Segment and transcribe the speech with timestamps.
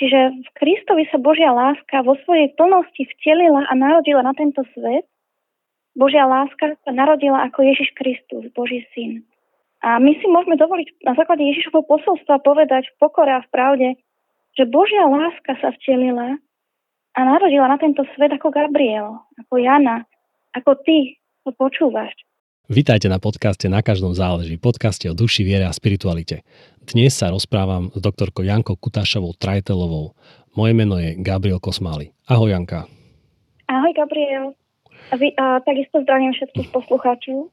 [0.00, 5.04] Čiže v Kristovi sa Božia láska vo svojej plnosti vtelila a narodila na tento svet.
[5.92, 9.28] Božia láska sa narodila ako Ježiš Kristus, Boží syn.
[9.84, 13.88] A my si môžeme dovoliť na základe Ježišovho posolstva povedať v pokore a v pravde,
[14.56, 16.40] že Božia láska sa vtelila
[17.12, 20.08] a narodila na tento svet ako Gabriel, ako Jana,
[20.56, 22.16] ako ty, to počúvaš.
[22.70, 26.46] Vítajte na podcaste Na každom záleží, podcaste o duši, viere a spiritualite.
[26.86, 30.14] Dnes sa rozprávam s doktorkou Jankou Kutášovou Trajtelovou.
[30.54, 32.14] Moje meno je Gabriel Kosmály.
[32.30, 32.86] Ahoj Janka.
[33.66, 34.54] Ahoj Gabriel.
[35.10, 37.50] A, vy, a takisto zdravím všetkých poslucháčov.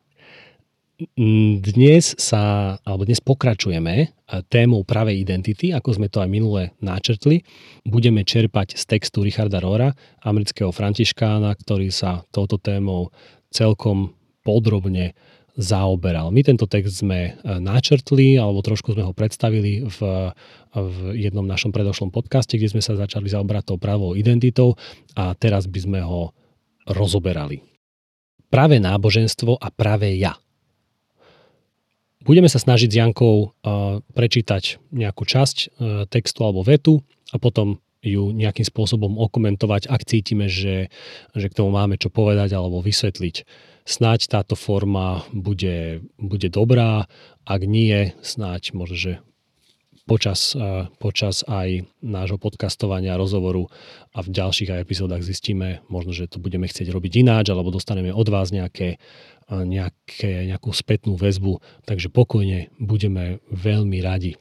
[1.65, 4.13] Dnes sa, alebo dnes pokračujeme
[4.53, 7.41] témou pravej identity, ako sme to aj minule načrtli.
[7.89, 13.09] Budeme čerpať z textu Richarda Rora, amerického františkána, ktorý sa touto témou
[13.49, 14.13] celkom
[14.47, 15.11] podrobne
[15.57, 16.29] zaoberal.
[16.29, 19.99] My tento text sme e, načrtli, alebo trošku sme ho predstavili v,
[20.71, 24.77] v jednom našom predošlom podcaste, kde sme sa začali zaoberať tou pravou identitou
[25.17, 26.31] a teraz by sme ho
[26.85, 27.65] rozoberali.
[28.47, 30.37] Pravé náboženstvo a pravé ja.
[32.23, 33.49] Budeme sa snažiť s Jankou uh,
[34.15, 35.67] prečítať nejakú časť uh,
[36.07, 36.99] textu alebo vetu
[37.31, 40.91] a potom ju nejakým spôsobom okomentovať, ak cítime, že,
[41.35, 43.35] že k tomu máme čo povedať alebo vysvetliť.
[43.87, 47.07] Snáď táto forma bude, bude dobrá,
[47.47, 49.13] ak nie, snáď možno, že
[50.03, 50.55] počas,
[50.99, 53.71] počas aj nášho podcastovania, rozhovoru
[54.11, 58.11] a v ďalších aj epizódach zistíme, možno, že to budeme chcieť robiť ináč, alebo dostaneme
[58.11, 58.99] od vás nejaké,
[59.51, 64.35] nejaké, nejakú spätnú väzbu, takže pokojne budeme veľmi radi.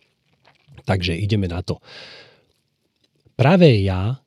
[0.87, 1.79] Takže ideme na to.
[3.39, 4.23] Pravé ja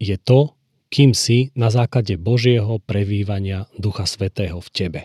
[0.00, 0.56] je to,
[0.92, 5.00] kým si na základe Božieho prevývania Ducha Svetého v tebe.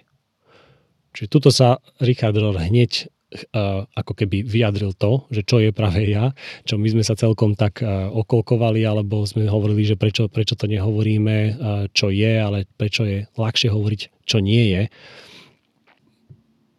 [1.16, 6.12] Čiže tuto sa Richard Rohr hneď uh, ako keby vyjadril to, že čo je pravé
[6.12, 6.36] ja,
[6.68, 10.68] čo my sme sa celkom tak uh, okolkovali, alebo sme hovorili, že prečo, prečo to
[10.68, 11.52] nehovoríme, uh,
[11.96, 14.82] čo je, ale prečo je ľahšie hovoriť, čo nie je.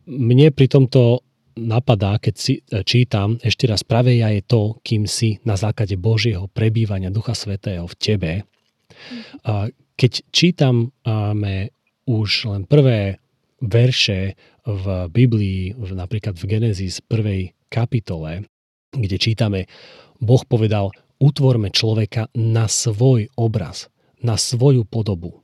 [0.08, 1.24] Mne pri tomto
[1.58, 6.46] napadá, keď si čítam, ešte raz pravé ja je to, kým si na základe Božieho
[6.46, 8.32] prebývania Ducha Svetého v tebe.
[9.98, 11.58] Keď čítame
[12.08, 13.18] už len prvé
[13.58, 18.46] verše v Biblii, napríklad v Genesis prvej kapitole,
[18.94, 19.66] kde čítame,
[20.22, 23.90] Boh povedal, utvorme človeka na svoj obraz,
[24.22, 25.42] na svoju podobu.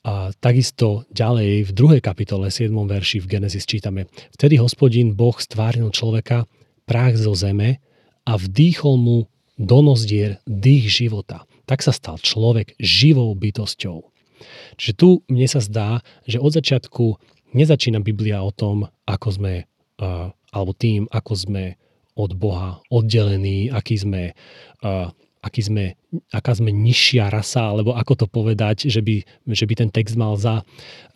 [0.00, 2.72] A takisto ďalej v druhej kapitole 7.
[2.72, 6.48] verši v Genesis čítame Vtedy hospodín Boh stvárnil človeka
[6.88, 7.84] prach zo zeme
[8.24, 9.18] a vdýchol mu
[9.60, 11.44] do nozdier dých života.
[11.70, 14.02] Tak sa stal človek živou bytosťou.
[14.74, 17.14] Čiže tu mne sa zdá, že od začiatku
[17.54, 19.54] nezačína Biblia o tom, ako sme,
[20.50, 21.78] alebo tým, ako sme
[22.18, 24.34] od Boha oddelení, aký sme
[25.40, 25.84] aký sme,
[26.28, 30.36] aká sme nižšia rasa, alebo ako to povedať, že by, že by ten text mal
[30.36, 30.60] za,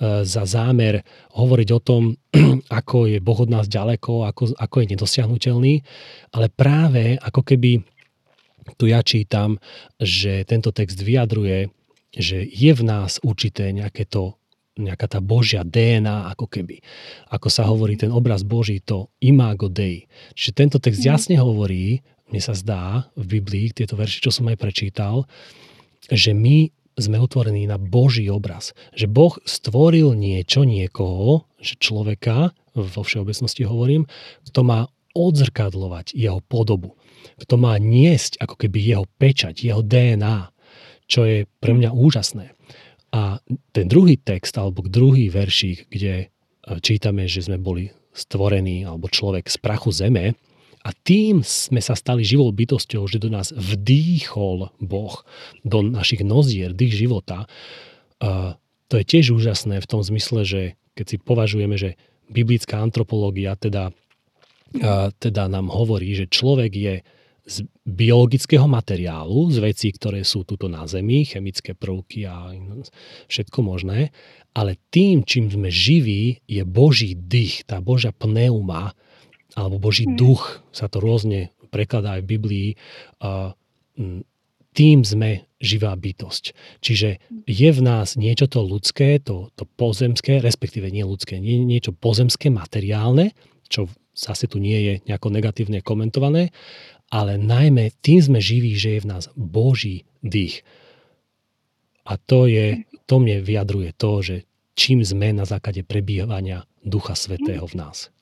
[0.01, 1.05] e, za zámer
[1.37, 2.03] hovoriť o tom,
[2.81, 5.75] ako je Boh od nás ďaleko, ako, ako je nedosiahnutelný,
[6.33, 7.85] ale práve ako keby
[8.77, 9.61] tu ja čítam,
[10.01, 11.69] že tento text vyjadruje,
[12.15, 14.39] že je v nás určité nejaké to
[14.75, 16.83] nejaká tá Božia DNA, ako keby.
[17.31, 20.11] Ako sa hovorí ten obraz Boží, to imago Dei.
[20.35, 21.09] Čiže tento text mhm.
[21.15, 25.31] jasne hovorí, mne sa zdá v Biblii, tieto verši, čo som aj prečítal,
[26.11, 28.75] že my sme utvorení na Boží obraz.
[28.95, 34.07] Že Boh stvoril niečo, niekoho, že človeka, vo všeobecnosti hovorím,
[34.47, 36.99] kto má odzrkadlovať jeho podobu.
[37.41, 40.51] Kto má niesť ako keby jeho pečať, jeho DNA,
[41.09, 42.53] čo je pre mňa úžasné.
[43.15, 43.39] A
[43.71, 46.27] ten druhý text, alebo druhý veršík, kde e,
[46.83, 50.35] čítame, že sme boli stvorení, alebo človek z prachu zeme,
[50.85, 55.25] a tým sme sa stali živou bytosťou, že do nás vdýchol Boh,
[55.65, 57.49] do našich nozier, dých života.
[58.21, 58.61] A
[58.93, 60.63] to je tiež úžasné v tom zmysle, že
[60.93, 61.97] keď si považujeme, že
[62.29, 63.97] biblická antropológia teda,
[65.19, 66.95] teda nám hovorí, že človek je
[67.45, 72.57] z biologického materiálu, z vecí, ktoré sú tuto na Zemi, chemické prvky a
[73.29, 74.17] všetko možné,
[74.57, 78.97] ale tým, čím sme živí, je Boží dých, tá Božia pneuma,
[79.53, 80.17] alebo Boží hmm.
[80.17, 82.69] duch, sa to rôzne prekladá aj v Biblii,
[84.75, 86.45] tým sme živá bytosť.
[86.83, 87.09] Čiže
[87.47, 92.49] je v nás niečo to ľudské, to, to pozemské, respektíve nie ľudské, nie, niečo pozemské,
[92.49, 93.37] materiálne,
[93.69, 96.55] čo zase tu nie je nejako negatívne komentované,
[97.11, 100.65] ale najmä tým sme živí, že je v nás Boží dých.
[102.09, 104.37] A to, je, to mne vyjadruje to, že
[104.79, 108.15] čím sme na základe prebývania Ducha Svetého v nás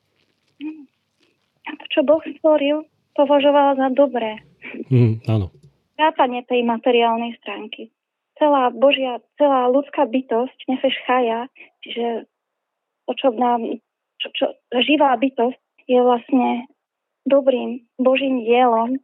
[1.93, 4.41] čo Boh stvoril, považoval za dobré.
[4.89, 5.53] Mm, áno.
[5.93, 7.93] Vrátanie tej materiálnej stránky.
[8.41, 11.45] Celá Božia, celá ľudská bytosť, nefeš chaja,
[11.85, 12.25] čiže
[13.05, 13.77] to, čo nám,
[14.17, 14.45] čo, čo,
[14.81, 16.67] živá bytosť je vlastne
[17.27, 18.99] dobrým Božím dielom,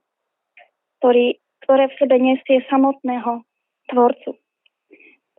[0.99, 3.43] ktorý, ktoré v sebe nesie samotného
[3.91, 4.35] tvorcu.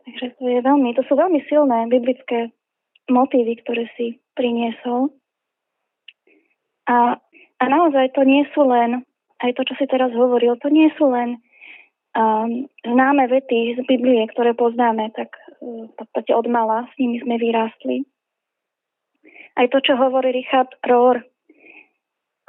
[0.01, 2.49] Takže to je veľmi, to sú veľmi silné biblické
[3.05, 5.13] motívy, ktoré si priniesol.
[6.89, 7.21] A,
[7.61, 9.05] a naozaj to nie sú len,
[9.45, 11.37] aj to, čo si teraz hovoril, to nie sú len
[12.17, 15.29] um, známe vety z Biblie, ktoré poznáme, tak
[15.61, 18.03] uh, v podstate od mala s nimi sme vyrástli.
[19.55, 21.21] Aj to, čo hovorí Richard Rohr,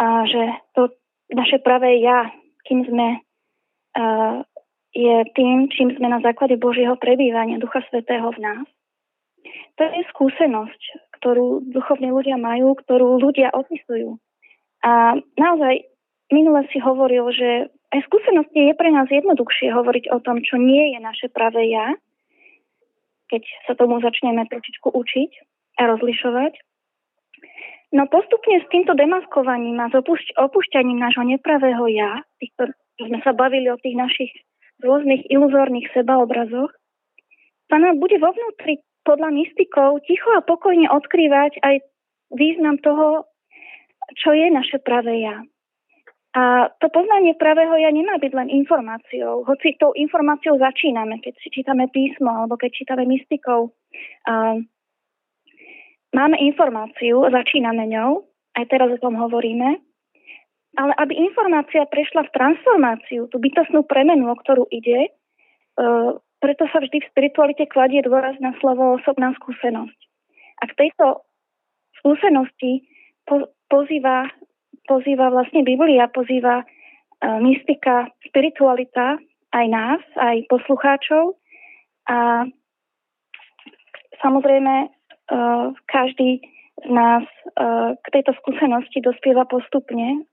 [0.02, 0.42] a že
[0.74, 0.90] to
[1.30, 2.26] naše pravé ja,
[2.66, 3.22] kým sme,
[3.94, 4.42] uh,
[4.90, 8.66] je tým, čím sme na základe Božieho prebývania Ducha Svetého v nás.
[9.78, 10.82] To je skúsenosť,
[11.22, 14.18] ktorú duchovní ľudia majú, ktorú ľudia opisujú.
[14.82, 15.86] A naozaj
[16.34, 20.96] minule si hovoril, že aj skúsenosti je pre nás jednoduchšie hovoriť o tom, čo nie
[20.96, 21.94] je naše pravé ja,
[23.30, 25.30] keď sa tomu začneme trošičku učiť
[25.80, 26.52] a rozlišovať.
[27.92, 33.36] No postupne s týmto demaskovaním a s opušť, opúšťaním nášho nepravého ja, týchto, sme sa
[33.36, 34.32] bavili o tých našich
[34.80, 36.72] rôznych iluzórnych sebaobrazoch,
[37.68, 41.84] sa nám bude vo vnútri podľa mystikov ticho a pokojne odkrývať aj
[42.32, 43.28] význam toho,
[44.16, 45.36] čo je naše pravé ja.
[46.32, 49.44] A to poznanie pravého ja nemá byť len informáciou.
[49.44, 53.76] Hoci tou informáciou začíname, keď si čítame písmo alebo keď čítame mystikov.
[54.24, 54.56] A
[56.12, 59.80] Máme informáciu, začíname ňou, aj teraz o tom hovoríme,
[60.76, 66.84] ale aby informácia prešla v transformáciu, tú bytostnú premenu, o ktorú ide, uh, preto sa
[66.84, 69.98] vždy v spiritualite kladie dôraz na slovo osobná skúsenosť.
[70.60, 71.24] A k tejto
[72.00, 72.84] skúsenosti
[73.24, 74.28] po, pozýva,
[74.84, 79.16] pozýva vlastne Biblia, pozýva uh, mystika, spiritualita
[79.52, 81.40] aj nás, aj poslucháčov.
[82.08, 82.48] A
[84.20, 84.92] samozrejme
[85.88, 86.44] každý
[86.82, 87.24] z nás
[87.96, 90.24] k tejto skúsenosti dospieva postupne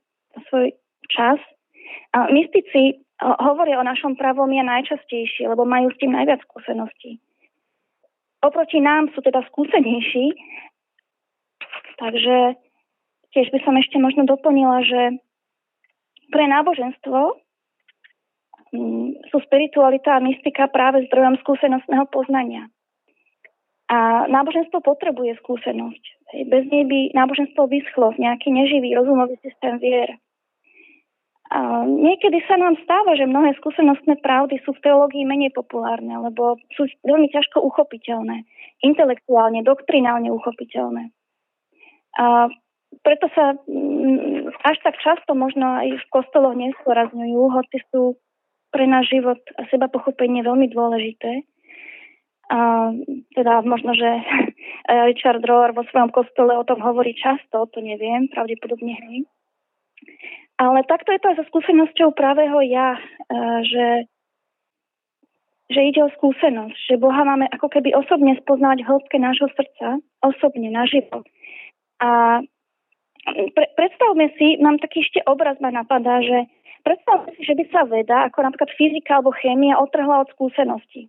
[0.50, 0.76] svoj
[1.12, 1.40] čas.
[2.32, 7.20] Mystici hovoria o našom pravom ja najčastejšie, lebo majú s tým najviac skúseností.
[8.40, 10.32] Oproti nám sú teda skúsenejší,
[12.00, 12.56] takže
[13.36, 15.20] tiež by som ešte možno doplnila, že
[16.32, 17.36] pre náboženstvo
[18.72, 22.72] mm, sú spiritualita a mystika práve zdrojom skúsenostného poznania.
[23.90, 26.04] A náboženstvo potrebuje skúsenosť.
[26.46, 30.22] Bez nej by náboženstvo vyschlo v nejaký neživý rozumový systém vier.
[31.50, 36.62] A niekedy sa nám stáva, že mnohé skúsenostné pravdy sú v teológii menej populárne, lebo
[36.78, 38.46] sú veľmi ťažko uchopiteľné,
[38.86, 41.10] intelektuálne, doktrinálne uchopiteľné.
[42.22, 42.54] A
[43.02, 48.22] preto sa mm, až tak často možno aj v kostoloch nesporazňujú, hoci sú
[48.70, 51.50] pre náš život a seba pochopenie veľmi dôležité.
[53.38, 54.10] Teda možno, že
[55.10, 59.30] Richard Rohr vo svojom kostole o tom hovorí často, to neviem, pravdepodobne hej.
[60.60, 63.02] Ale takto je to aj so skúsenosťou pravého ja, e,
[63.64, 63.88] že,
[65.72, 70.68] že ide o skúsenosť, že Boha máme ako keby osobne spoznať hĺbke nášho srdca, osobne,
[70.68, 71.24] naživo.
[72.04, 72.44] A
[73.56, 76.50] pre, predstavme si, mám taký ešte obraz ma napadá, že
[76.84, 81.08] predstavme si, že by sa veda, ako napríklad fyzika alebo chémia, otrhla od skúsenosti.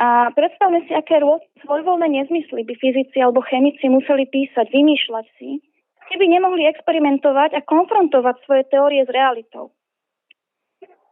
[0.00, 1.20] A predstavme si, aké
[1.62, 5.60] svojvoľné nezmysly by fyzici alebo chemici museli písať, vymýšľať si,
[6.08, 9.72] keby nemohli experimentovať a konfrontovať svoje teórie s realitou.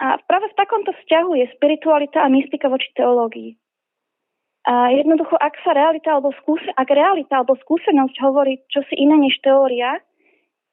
[0.01, 3.53] A práve v takomto vzťahu je spiritualita a mystika voči teológii.
[4.65, 9.37] A jednoducho, ak sa realita alebo skúse, ak realita alebo skúsenosť hovorí čosi iné než
[9.45, 10.01] teória,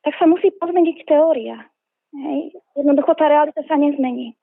[0.03, 1.67] tak sa musí pozmeniť teória.
[2.15, 2.55] Hej.
[2.79, 4.35] Jednoducho tá realita sa nezmení.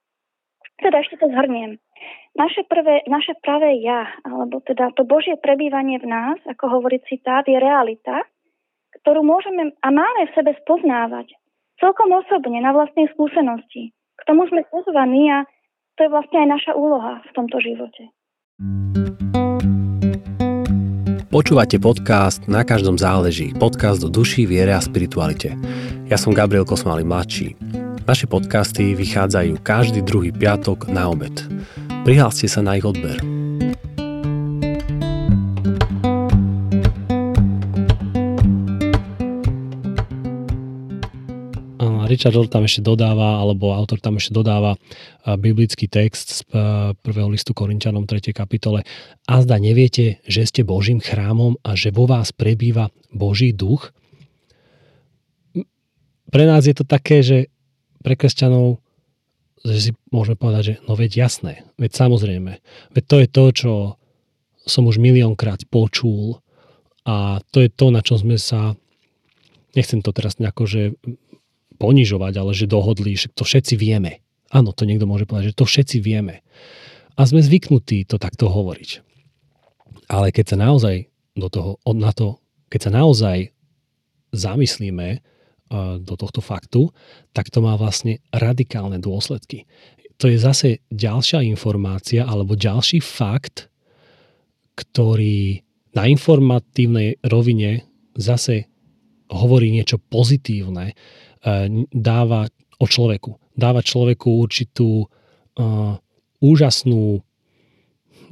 [0.81, 1.81] Teda ešte to zhrniem.
[2.35, 7.47] Naše, prvé, naše pravé ja, alebo teda to Božie prebývanie v nás, ako hovorí citát,
[7.47, 8.27] je realita,
[8.99, 11.31] ktorú môžeme a máme v sebe spoznávať
[11.79, 13.95] celkom osobne, na vlastnej skúsenosti.
[13.95, 15.47] K tomu sme pozvaní a
[15.95, 18.03] to je vlastne aj naša úloha v tomto živote.
[21.31, 23.55] Počúvate podcast Na každom záleží.
[23.55, 25.55] Podcast o duši, viere a spiritualite.
[26.11, 27.55] Ja som Gabriel Kosmali mladší.
[28.11, 31.47] Naše podcasty vychádzajú každý druhý piatok na obed.
[32.05, 33.17] Prihláste sa na ich odber.
[42.05, 44.77] Richard Rohr tam ešte dodáva, alebo autor tam ešte dodáva
[45.25, 46.41] biblický text z
[47.01, 48.31] prvého listu Korinčanom 3.
[48.31, 48.85] kapitole.
[49.25, 53.91] A zda neviete, že ste Božím chrámom a že vo vás prebýva Boží duch?
[56.29, 57.49] Pre nás je to také, že
[58.05, 58.84] pre kresťanov
[59.65, 62.61] že si môžeme povedať, že no veď jasné, veď samozrejme,
[62.93, 63.73] veď to je to, čo
[64.65, 66.41] som už miliónkrát počul
[67.05, 68.77] a to je to, na čo sme sa,
[69.73, 70.83] nechcem to teraz nejako, že
[71.77, 74.25] ponižovať, ale že dohodli, že to všetci vieme.
[74.53, 76.47] Áno, to niekto môže povedať, že to všetci vieme.
[77.19, 79.03] A sme zvyknutí to takto hovoriť.
[80.09, 82.39] Ale keď sa naozaj do toho, na to,
[82.71, 83.39] keď sa naozaj
[84.31, 85.23] zamyslíme
[86.01, 86.91] do tohto faktu,
[87.35, 89.67] tak to má vlastne radikálne dôsledky.
[90.23, 93.67] To je zase ďalšia informácia alebo ďalší fakt,
[94.79, 95.63] ktorý
[95.95, 98.71] na informatívnej rovine zase
[99.31, 100.95] hovorí niečo pozitívne, e,
[101.91, 102.47] dáva
[102.79, 103.55] o človeku.
[103.55, 105.95] Dáva človeku určitú uh,
[106.43, 107.23] úžasnú,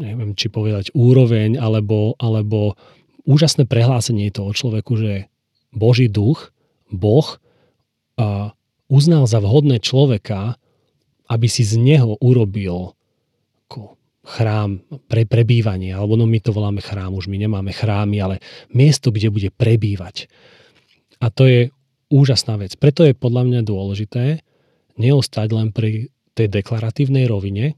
[0.02, 2.74] neviem, či povedať úroveň, alebo, alebo
[3.24, 5.12] úžasné prehlásenie to o človeku, že
[5.72, 6.51] Boží duch,
[6.92, 7.40] Boh,
[8.92, 10.60] uznal za vhodné človeka,
[11.32, 12.92] aby si z neho urobil
[14.22, 14.78] chrám
[15.10, 18.36] pre prebývanie, alebo no my to voláme chrám, už my nemáme chrámy, ale
[18.70, 20.30] miesto, kde bude prebývať.
[21.18, 21.60] A to je
[22.06, 22.78] úžasná vec.
[22.78, 24.46] Preto je podľa mňa dôležité
[24.94, 27.74] neostať len pri tej deklaratívnej rovine,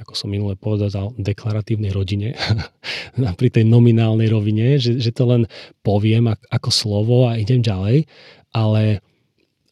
[0.00, 2.32] ako som minule povedal, deklaratívnej rodine,
[3.40, 5.42] pri tej nominálnej rovine, že, že to len
[5.84, 8.08] poviem ako slovo a idem ďalej,
[8.54, 9.02] ale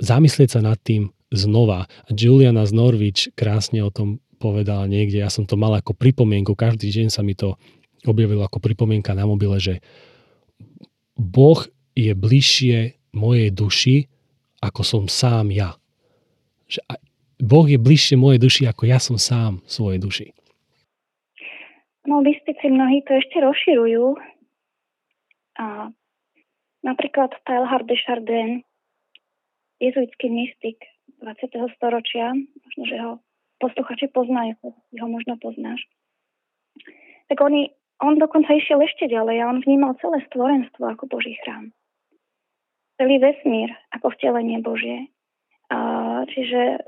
[0.02, 1.86] zamyslieť sa nad tým znova.
[2.10, 6.90] Juliana z Norwich krásne o tom povedala niekde, ja som to mal ako pripomienku, každý
[6.90, 7.54] deň sa mi to
[8.02, 9.78] objavilo ako pripomienka na mobile, že
[11.14, 11.62] Boh
[11.94, 13.96] je bližšie mojej duši,
[14.58, 15.78] ako som sám ja.
[16.66, 16.80] Že
[17.42, 20.26] boh je bližšie mojej duši, ako ja som sám svojej duši.
[22.06, 24.18] No, mystici mnohí to ešte rozširujú.
[25.60, 25.92] A
[26.82, 28.50] napríklad Teilhard de Chardin,
[29.82, 30.78] jezuitský mystik
[31.18, 31.74] 20.
[31.74, 33.12] storočia, možno, že ho
[33.58, 35.82] posluchači poznajú, ho možno poznáš.
[37.26, 41.74] Tak oni, on dokonca išiel ešte ďalej a on vnímal celé stvorenstvo ako Boží chrám.
[42.98, 45.10] Celý vesmír ako vtelenie Božie.
[45.70, 46.82] A, čiže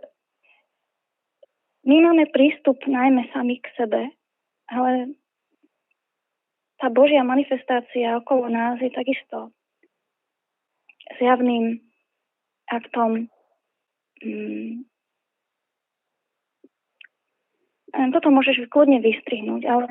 [1.87, 4.03] my máme prístup najmä sami k sebe,
[4.71, 5.15] ale
[6.79, 9.55] tá Božia manifestácia okolo nás je takisto
[11.21, 11.81] zjavným
[12.75, 13.31] aktom
[14.23, 14.85] mm,
[17.95, 19.87] toto môžeš kľudne vystrihnúť, ale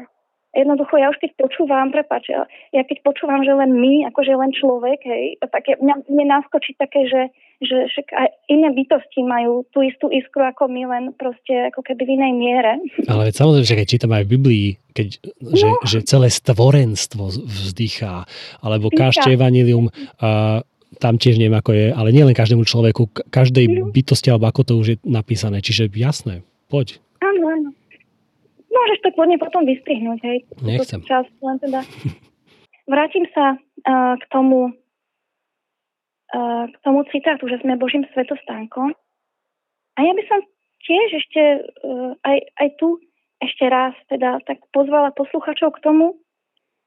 [0.54, 2.30] jednoducho ja už keď počúvam, prepáč,
[2.76, 6.78] ja keď počúvam, že len my, akože len človek, hej, tak ja, mňa, mne naskočí
[6.78, 11.74] také, že, že však aj iné bytosti majú tú istú iskru ako my, len proste
[11.74, 12.74] ako keby v inej miere.
[13.10, 15.08] Ale samozrejme, že keď čítam aj v Biblii, keď,
[15.42, 15.58] no.
[15.58, 18.30] že, že celé stvorenstvo vzdychá,
[18.62, 20.62] alebo kážte evanilium, uh,
[21.00, 23.90] tam tiež neviem, ako je, ale nielen každému človeku, každej no.
[23.90, 25.62] bytosti, alebo ako to už je napísané.
[25.62, 27.00] Čiže jasné, poď.
[27.22, 27.70] Áno, áno.
[28.74, 30.38] Môžeš to kľudne potom vystrihnúť, hej.
[30.66, 31.06] Nechcem.
[31.06, 31.86] Čas, len teda.
[32.94, 34.74] Vrátim sa uh, k tomu
[36.34, 38.92] uh, k tomu citátu, že sme Božím svetostánkom.
[39.94, 40.40] A ja by som
[40.84, 43.00] tiež ešte uh, aj, aj tu
[43.40, 46.18] ešte raz teda tak pozvala posluchačov k tomu,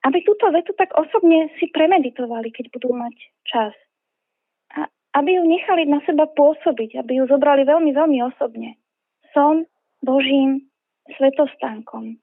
[0.05, 3.73] aby túto vetu tak osobne si premeditovali, keď budú mať čas.
[5.17, 8.77] Aby ju nechali na seba pôsobiť, aby ju zobrali veľmi, veľmi osobne.
[9.33, 9.65] Som
[10.05, 10.69] Božím
[11.17, 12.21] svetostánkom.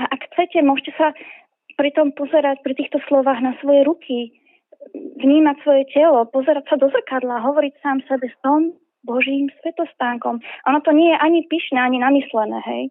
[0.00, 1.12] A ak chcete, môžete sa
[1.76, 4.32] pri tom pozerať pri týchto slovách na svoje ruky,
[4.94, 8.72] vnímať svoje telo, pozerať sa do zrkadla, hovoriť sám sebe som
[9.04, 10.40] Božím svetostánkom.
[10.40, 12.82] Ono to nie je ani pyšné, ani namyslené, hej.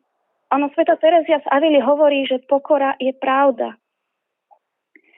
[0.54, 3.74] Ono Sveta Terezia z Avily hovorí, že pokora je pravda.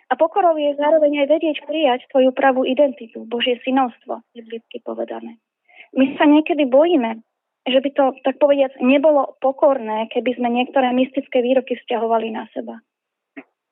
[0.06, 4.44] A pokorou je zároveň aj vedieť prijať tvoju pravú identitu, Božie synovstvo, je
[4.86, 5.42] povedané.
[5.98, 7.26] My sa niekedy bojíme
[7.66, 12.78] že by to, tak povediac, nebolo pokorné, keby sme niektoré mystické výroky vzťahovali na seba.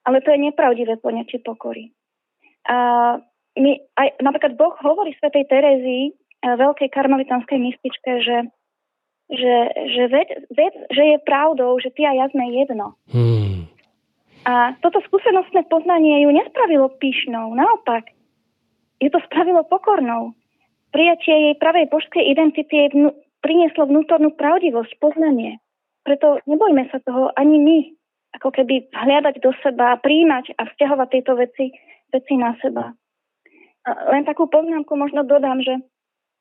[0.03, 1.93] Ale to je nepravdivé poňatie pokory.
[2.65, 2.75] A
[3.53, 8.37] my, aj, napríklad Boh hovorí svätej Terezii, veľkej karmelitanskej mystičke, že,
[9.29, 9.55] že,
[9.93, 12.97] že, ved, ved, že je pravdou, že ty a ja sme jedno.
[13.13, 13.69] Hmm.
[14.43, 18.11] A toto skúsenostné poznanie ju nespravilo pyšnou, naopak.
[18.99, 20.35] Ju to spravilo pokornou.
[20.91, 22.89] Prijatie jej pravej božskej identity jej
[23.39, 25.63] prinieslo vnútornú pravdivosť, poznanie.
[26.03, 27.79] Preto nebojme sa toho ani my,
[28.35, 31.71] ako keby hľadať do seba, príjmať a vzťahovať tieto veci,
[32.11, 32.91] veci na seba.
[33.83, 35.79] A len takú poznámku možno dodám, že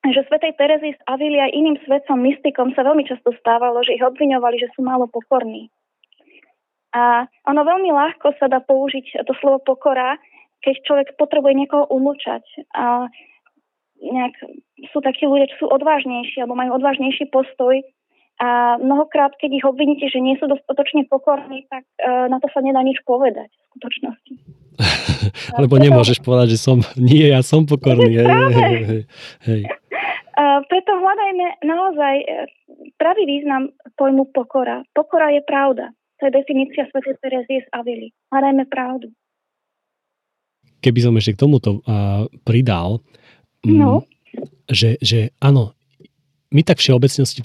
[0.02, 4.02] že svetej Terezy z Avily aj iným svetcom, mystikom sa veľmi často stávalo, že ich
[4.02, 5.70] obviňovali, že sú málo pokorní.
[6.92, 10.20] A ono veľmi ľahko sa dá použiť to slovo pokora,
[10.60, 12.44] keď človek potrebuje niekoho umlčať.
[12.76, 13.08] A
[14.02, 14.34] nejak
[14.92, 17.80] sú takí ľudia, čo sú odvážnejší alebo majú odvážnejší postoj
[18.42, 22.50] a A mnohokrát, keď ich obviníte, že nie sú dostatočne pokorní, tak uh, na to
[22.50, 24.34] sa nedá nič povedať v skutočnosti.
[25.62, 25.84] Lebo preto...
[25.86, 28.18] nemôžeš povedať, že som, nie, ja som pokorný.
[28.18, 29.02] Hej, hej, hej,
[29.48, 29.62] hej.
[30.32, 32.26] Uh, preto hľadajme naozaj e,
[32.96, 33.68] pravý význam
[34.00, 34.80] pojmu pokora.
[34.96, 35.92] Pokora je pravda.
[36.22, 37.02] To je definícia Sv.
[37.18, 38.14] Terezie z Avily.
[38.30, 39.10] Hľadajme pravdu.
[40.78, 43.02] Keby som ešte k tomuto uh, pridal,
[43.66, 44.06] no.
[44.70, 45.74] že, že áno,
[46.54, 47.42] my tak všeobecnosti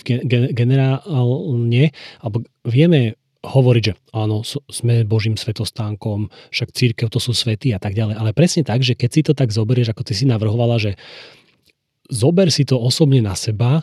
[0.53, 1.89] generálne,
[2.21, 2.37] alebo
[2.69, 8.13] vieme hovoriť, že áno, sme Božím svetostánkom, však církev to sú svety a tak ďalej.
[8.13, 11.01] Ale presne tak, že keď si to tak zoberieš, ako ty si navrhovala, že
[12.13, 13.81] zober si to osobne na seba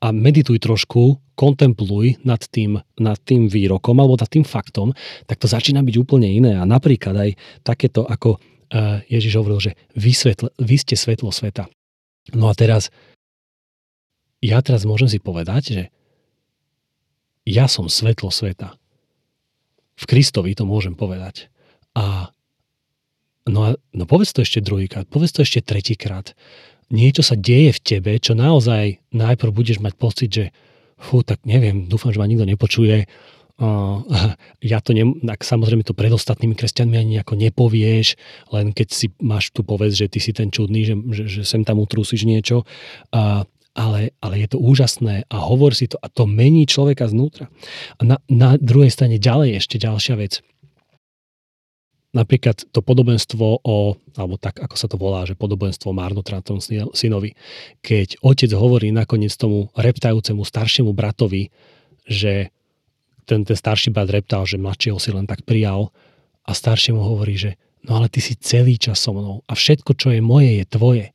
[0.00, 4.92] a medituj trošku, kontempluj nad tým, nad tým výrokom alebo nad tým faktom,
[5.24, 6.56] tak to začína byť úplne iné.
[6.56, 7.30] A napríklad aj
[7.64, 11.68] takéto, ako eh, Ježiš hovoril, že vy, svetl, vy ste svetlo sveta.
[12.36, 12.92] No a teraz
[14.40, 15.82] ja teraz môžem si povedať, že
[17.44, 18.76] ja som svetlo sveta.
[20.00, 21.52] V Kristovi to môžem povedať.
[21.92, 22.32] A
[23.44, 26.32] no, a, no povedz to ešte druhýkrát, povedz to ešte tretíkrát.
[26.90, 30.44] Niečo sa deje v tebe, čo naozaj najprv budeš mať pocit, že
[31.00, 33.08] fú, tak neviem, dúfam, že ma nikto nepočuje.
[34.64, 38.16] Ja to ne, tak samozrejme to pred ostatnými kresťanmi ani nejako nepovieš,
[38.56, 41.62] len keď si máš tu povedz, že ty si ten čudný, že, že, že sem
[41.64, 42.64] tam utrúsiš niečo.
[43.12, 43.44] Uh,
[43.76, 47.46] ale, ale je to úžasné a hovor si to a to mení človeka znútra.
[48.00, 50.42] A na, na druhej strane ďalej ešte ďalšia vec.
[52.10, 56.58] Napríklad to podobenstvo o, alebo tak ako sa to volá, že podobenstvo marnotratnom
[56.90, 57.38] synovi.
[57.86, 61.54] Keď otec hovorí nakoniec tomu reptajúcemu staršiemu bratovi,
[62.02, 62.50] že
[63.30, 65.94] ten, ten starší brat reptal, že mladšieho si len tak prijal
[66.42, 67.54] a staršiemu hovorí, že
[67.86, 71.06] no ale ty si celý čas so mnou a všetko, čo je moje, je tvoje.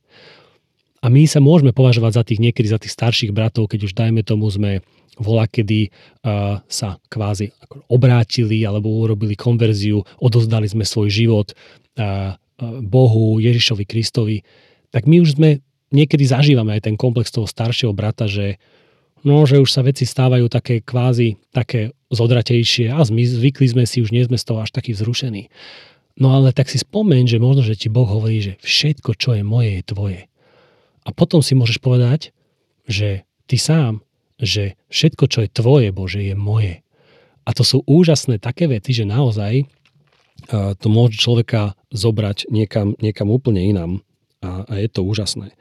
[1.06, 4.26] A my sa môžeme považovať za tých niekedy za tých starších bratov, keď už dajme
[4.26, 4.82] tomu sme
[5.22, 7.54] vola, kedy uh, sa kvázi
[7.86, 12.34] obrátili alebo urobili konverziu, odozdali sme svoj život uh,
[12.82, 14.42] Bohu, Ježišovi Kristovi,
[14.90, 15.62] tak my už sme
[15.94, 18.58] niekedy zažívame aj ten komplex toho staršieho brata, že
[19.22, 24.02] no, že už sa veci stávajú také kvázi také zodratejšie a my zvykli sme si,
[24.02, 25.54] už nie sme z toho až takí vzrušení.
[26.18, 29.44] No ale tak si spomeň, že možno, že ti Boh hovorí, že všetko, čo je
[29.44, 30.20] moje, je tvoje.
[31.06, 32.34] A potom si môžeš povedať,
[32.90, 34.02] že ty sám,
[34.42, 36.82] že všetko, čo je tvoje, Bože, je moje.
[37.46, 39.64] A to sú úžasné také vety, že naozaj e,
[40.50, 43.92] to môže človeka zobrať niekam, niekam úplne inám.
[44.42, 45.54] A, a je to úžasné.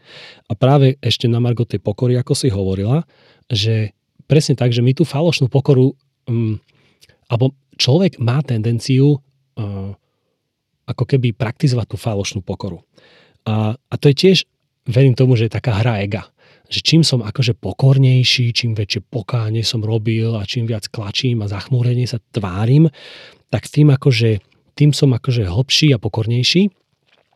[0.49, 3.05] A práve ešte na Margo tej pokory, ako si hovorila,
[3.47, 3.93] že
[4.25, 5.93] presne tak, že my tú falošnú pokoru,
[6.27, 6.57] um,
[7.29, 9.93] alebo človek má tendenciu uh,
[10.85, 12.81] ako keby praktizovať tú falošnú pokoru.
[13.45, 14.37] A, a to je tiež
[14.89, 16.29] verím tomu, že je taká hra ega.
[16.65, 21.51] Že čím som akože pokornejší, čím väčšie pokáne som robil a čím viac klačím a
[21.51, 22.89] zachmúrenie sa tvárim,
[23.53, 24.41] tak tým akože
[24.75, 26.67] tým som akože hlbší a pokornejší.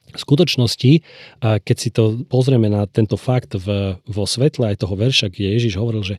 [0.09, 0.91] V skutočnosti,
[1.39, 5.79] keď si to pozrieme na tento fakt v, vo svetle aj toho verša, kde Ježiš
[5.79, 6.15] hovoril, že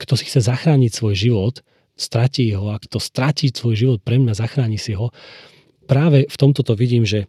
[0.00, 1.54] kto si chce zachrániť svoj život,
[1.98, 5.10] stratí ho a kto stratí svoj život pre mňa, zachráni si ho.
[5.84, 7.26] Práve v tomto to vidím, že,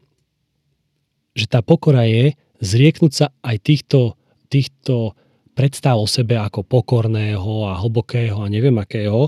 [1.33, 4.19] že tá pokora je, zrieknúť sa aj týchto,
[4.51, 5.15] týchto
[5.55, 9.27] predstav o sebe ako pokorného a hlbokého a neviem akého,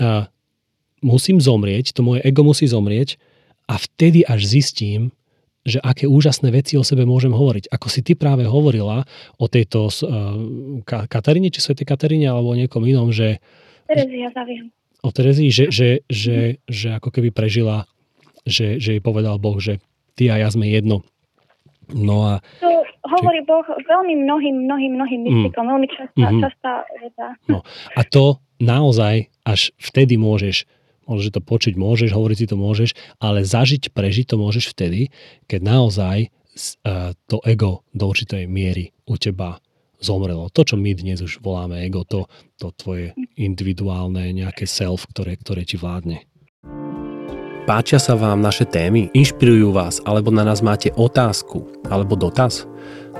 [0.00, 0.28] a
[1.04, 3.20] musím zomrieť, to moje ego musí zomrieť
[3.68, 5.12] a vtedy až zistím,
[5.62, 7.70] že aké úžasné veci o sebe môžem hovoriť.
[7.70, 9.06] Ako si ty práve hovorila
[9.38, 9.94] o tejto uh,
[10.82, 13.38] Kataríne, či Svetej Kataríne, alebo o niekom inom, že...
[13.86, 14.74] Terezia Zaviem.
[15.06, 17.86] O Terezii, že, že, že, že ako keby prežila,
[18.42, 19.78] že, že jej povedal Boh, že
[20.18, 21.06] ty a ja sme jedno.
[21.94, 22.32] No a...
[22.60, 22.70] To
[23.06, 23.44] hovorí.
[23.44, 25.26] Boh veľmi mnohým, mnohým, mnohým mm.
[25.28, 25.70] mystikom, mm.
[25.72, 26.42] veľmi častá, mm-hmm.
[26.42, 27.28] častá veda.
[27.50, 27.58] No
[27.96, 30.64] a to naozaj až vtedy môžeš
[31.02, 35.10] Môžeš to počuť, môžeš, hovoriť si to môžeš, ale zažiť, prežiť to môžeš vtedy,
[35.50, 39.58] keď naozaj uh, to ego do určitej miery u teba
[39.98, 40.50] zomrelo.
[40.54, 45.66] To, čo my dnes už voláme ego, to, to tvoje individuálne nejaké self, ktoré, ktoré
[45.66, 46.26] ti vládne.
[47.62, 49.06] Páčia sa vám naše témy?
[49.14, 50.02] Inšpirujú vás?
[50.02, 51.62] Alebo na nás máte otázku?
[51.86, 52.66] Alebo dotaz?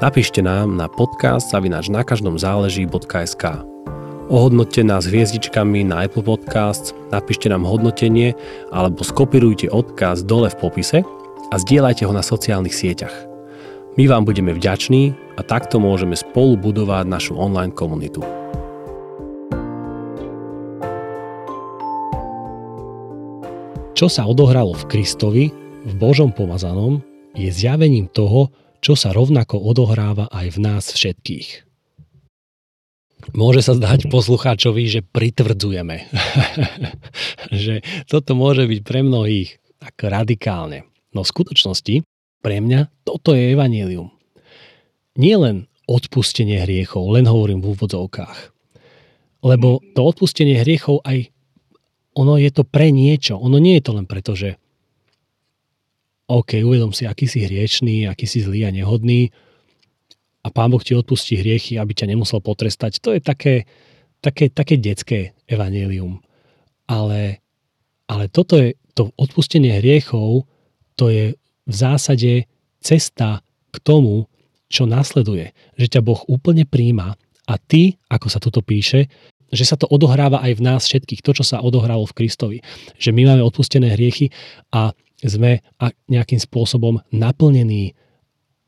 [0.03, 3.63] Napíšte nám na podcast zavinač na každom záleží.sk
[4.27, 8.35] Ohodnoťte nás hviezdičkami na Apple Podcasts, napíšte nám hodnotenie
[8.75, 10.99] alebo skopirujte odkaz dole v popise
[11.51, 13.15] a zdieľajte ho na sociálnych sieťach.
[13.95, 18.27] My vám budeme vďační a takto môžeme spolu budovať našu online komunitu.
[23.93, 25.45] Čo sa odohralo v Kristovi,
[25.85, 27.05] v Božom pomazanom,
[27.37, 28.49] je zjavením toho,
[28.81, 31.49] čo sa rovnako odohráva aj v nás všetkých.
[33.37, 36.09] Môže sa zdať poslucháčovi, že pritvrdzujeme.
[37.65, 40.89] že toto môže byť pre mnohých tak radikálne.
[41.13, 42.03] No v skutočnosti
[42.41, 44.09] pre mňa toto je evanílium.
[45.21, 48.39] Nie len odpustenie hriechov, len hovorím v úvodzovkách.
[49.43, 51.32] Lebo to odpustenie hriechov aj
[52.13, 53.41] ono je to pre niečo.
[53.41, 54.61] Ono nie je to len preto, že
[56.29, 59.29] OK, uvedom si, aký si hriečný, aký si zlý a nehodný,
[60.43, 62.99] a Pán Boh ti odpustí hriechy, aby ťa nemusel potrestať.
[62.99, 63.71] To je také,
[64.19, 66.19] také, také detské evanelium.
[66.91, 67.39] Ale,
[68.11, 70.45] ale toto je, to odpustenie hriechov,
[70.99, 72.45] to je v zásade
[72.83, 73.41] cesta
[73.73, 74.29] k tomu,
[74.69, 75.55] čo nasleduje.
[75.79, 77.15] Že ťa Boh úplne príjma
[77.47, 79.09] a ty, ako sa tuto píše,
[79.53, 82.59] že sa to odohráva aj v nás všetkých, to, čo sa odohralo v Kristovi.
[82.97, 84.33] Že my máme odpustené hriechy
[84.73, 85.63] a sme
[86.11, 87.95] nejakým spôsobom naplnení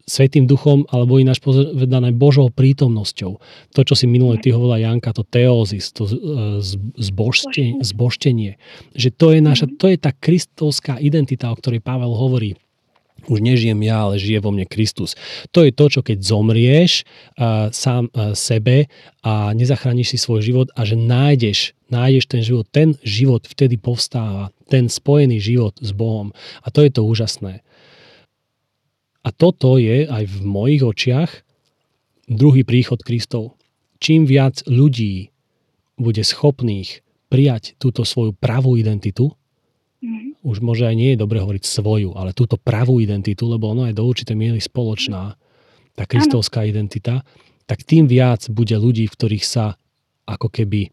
[0.05, 3.41] Svetým duchom, alebo ináč povedané Božou prítomnosťou.
[3.73, 6.13] To, čo si minulé ty hovorila Janka, to teozis, to e,
[7.01, 8.61] zbožtenie, zbožtenie.
[8.93, 12.53] Že to je, naša, to je tá kristovská identita, o ktorej Pavel hovorí.
[13.27, 15.17] Už nežijem ja, ale žije vo mne Kristus.
[15.57, 18.93] To je to, čo keď zomrieš uh, sám uh, sebe
[19.25, 24.53] a nezachrániš si svoj život a že nájdeš, nájdeš ten život, ten život vtedy povstáva,
[24.69, 26.37] ten spojený život s Bohom.
[26.61, 27.65] A to je to úžasné.
[29.25, 31.33] A toto je aj v mojich očiach
[32.29, 33.57] druhý príchod Kristov.
[34.01, 35.33] Čím viac ľudí
[35.97, 37.01] bude schopných
[37.33, 39.33] prijať túto svoju pravú identitu,
[40.05, 40.34] mm-hmm.
[40.45, 43.97] Už môže aj nie je dobre hovoriť svoju, ale túto pravú identitu, lebo ono je
[43.97, 45.35] do určitej miery spoločná,
[45.97, 47.25] tá kristovská identita,
[47.65, 49.81] tak tým viac bude ľudí, v ktorých sa
[50.29, 50.93] ako keby,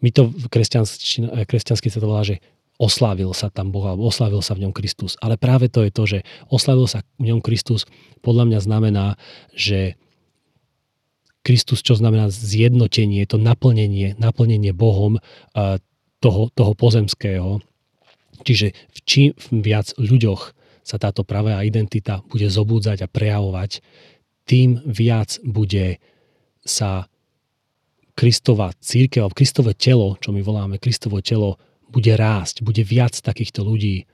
[0.00, 2.40] my to kresťansky sa to volá, že
[2.80, 5.14] oslávil sa tam Boh, alebo oslávil sa v ňom Kristus.
[5.20, 7.84] Ale práve to je to, že oslávil sa v ňom Kristus,
[8.24, 9.06] podľa mňa znamená,
[9.52, 10.00] že
[11.44, 15.20] Kristus, čo znamená zjednotenie, to naplnenie, naplnenie Bohom
[16.24, 17.60] toho, toho pozemského.
[18.42, 19.30] Čiže v čím
[19.62, 20.42] viac ľuďoch
[20.84, 23.80] sa táto pravá identita bude zobúdzať a prejavovať,
[24.44, 26.02] tým viac bude
[26.64, 27.08] sa
[28.14, 31.58] Kristova církev, Kristové telo, čo my voláme Kristovo telo,
[31.90, 34.06] bude rásť, bude viac takýchto ľudí,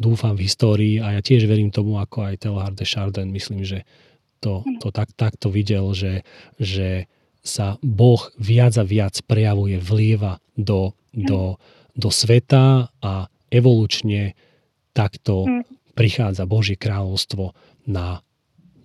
[0.00, 0.96] dúfam v histórii.
[1.00, 3.84] A ja tiež verím tomu, ako aj Teilhard de Chardin, myslím, že
[4.40, 6.24] to, to tak, takto videl, že,
[6.60, 7.08] že
[7.44, 11.60] sa Boh viac a viac prejavuje, vlieva do, do,
[11.92, 14.34] do sveta a evolučne
[14.90, 15.62] takto hm.
[15.94, 17.54] prichádza Božie kráľovstvo
[17.86, 18.18] na,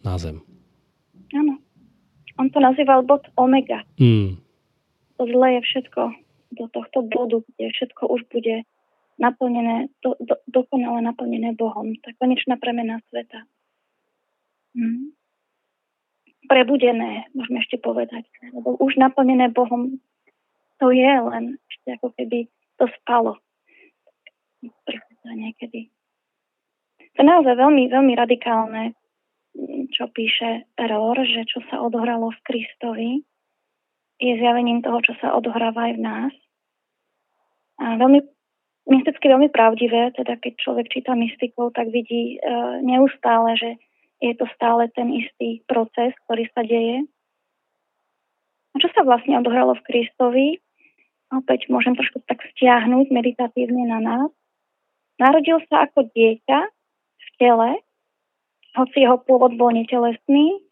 [0.06, 0.46] na zem.
[1.34, 1.58] Áno.
[2.38, 3.84] On to nazýval bod omega.
[4.00, 4.40] Mm.
[5.20, 6.02] To zlé je všetko
[6.56, 8.64] do tohto bodu, kde všetko už bude
[9.20, 11.94] naplnené, do, do, dokonale naplnené Bohom.
[12.00, 13.44] Tá konečná premena sveta.
[14.74, 15.14] Hm.
[16.50, 18.26] Prebudené, môžeme ešte povedať.
[18.56, 20.00] Lebo už naplnené Bohom,
[20.80, 22.48] to je len ešte ako keby
[22.80, 23.38] to spalo.
[25.36, 25.90] Niekedy.
[27.16, 28.96] To je naozaj veľmi, veľmi radikálne,
[29.92, 33.12] čo píše Rohr, že čo sa odohralo v Kristovi,
[34.20, 36.34] je zjavením toho, čo sa odohráva aj v nás.
[37.80, 38.20] A veľmi,
[38.92, 42.38] mysticky veľmi pravdivé, teda keď človek číta mystikov, tak vidí e,
[42.84, 43.70] neustále, že
[44.20, 47.08] je to stále ten istý proces, ktorý sa deje.
[48.72, 50.48] A čo sa vlastne odohralo v Kristovi?
[51.32, 54.32] Opäť môžem trošku tak stiahnuť meditatívne na nás.
[55.20, 56.60] Narodil sa ako dieťa
[57.20, 57.84] v tele,
[58.80, 60.64] hoci jeho pôvod bol netelesný,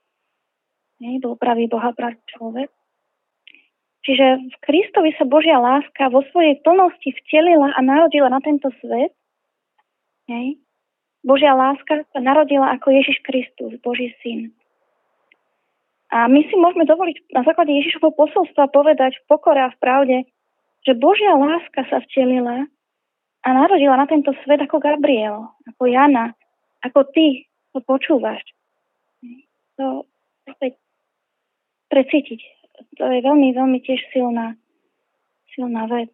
[0.97, 2.73] nie, bol pravý Boha, pravý človek.
[4.01, 9.13] Čiže v Kristovi sa Božia láska vo svojej plnosti vtelila a narodila na tento svet.
[10.31, 10.57] Hej.
[11.27, 14.55] Božia láska sa narodila ako Ježiš Kristus, Boží syn.
[16.07, 20.17] A my si môžeme dovoliť na základe Ježišovho posolstva povedať v pokore a v pravde,
[20.87, 22.71] že Božia láska sa vtelila
[23.47, 26.35] a narodila na tento svet ako Gabriel, ako Jana,
[26.83, 28.43] ako ty, to počúvaš.
[29.79, 30.03] To
[30.51, 30.75] opäť
[31.87, 32.57] precítiť
[32.97, 34.57] to je veľmi, veľmi tiež silná,
[35.53, 36.09] silná vec.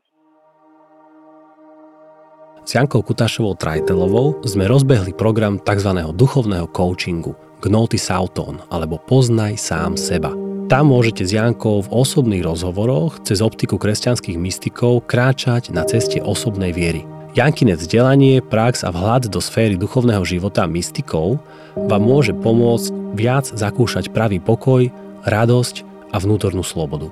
[2.63, 5.91] S Jankou Kutášovou Trajtelovou sme rozbehli program tzv.
[6.15, 10.31] duchovného coachingu Gnóty Sauton alebo Poznaj sám seba.
[10.71, 16.71] Tam môžete s Jankou v osobných rozhovoroch cez optiku kresťanských mystikov kráčať na ceste osobnej
[16.71, 17.12] viery.
[17.33, 21.41] Jankine vzdelanie, prax a vhľad do sféry duchovného života mystikov
[21.73, 24.93] vám môže pomôcť viac zakúšať pravý pokoj,
[25.25, 25.81] radosť
[26.13, 27.09] a vnútornú slobodu.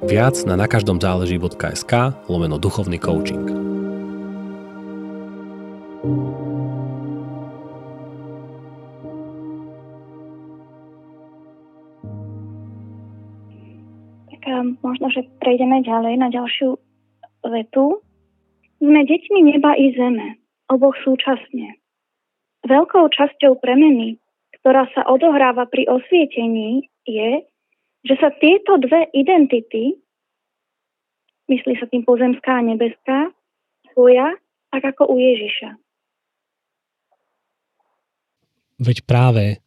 [0.00, 1.92] Viac na nakaždomzáleží.sk
[2.24, 3.52] lomeno duchovný coaching.
[14.24, 14.80] Tak um,
[15.44, 16.80] prejdeme ďalej na ďalšiu
[17.44, 18.00] vetu.
[18.80, 20.40] Sme deťmi neba i zeme,
[20.72, 21.76] oboch súčasne.
[22.64, 24.16] Veľkou časťou premeny,
[24.60, 27.44] ktorá sa odohráva pri osvietení, je,
[28.08, 30.00] že sa tieto dve identity,
[31.52, 33.28] myslí sa tým pozemská a nebeská,
[33.92, 34.32] spoja
[34.70, 35.76] tak ako u Ježiša.
[38.80, 39.60] Veď práve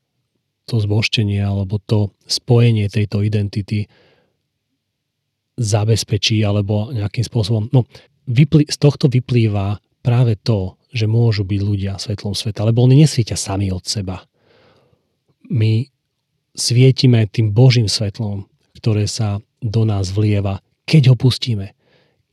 [0.65, 3.85] to zboštenie alebo to spojenie tejto identity
[5.53, 7.69] zabezpečí alebo nejakým spôsobom.
[7.69, 7.85] No,
[8.27, 13.39] vyplý, z tohto vyplýva práve to, že môžu byť ľudia svetlom sveta, lebo oni nesvietia
[13.39, 14.21] sami od seba.
[15.49, 15.87] My
[16.53, 18.45] svietime tým Božím svetlom,
[18.77, 21.73] ktoré sa do nás vlieva, keď ho pustíme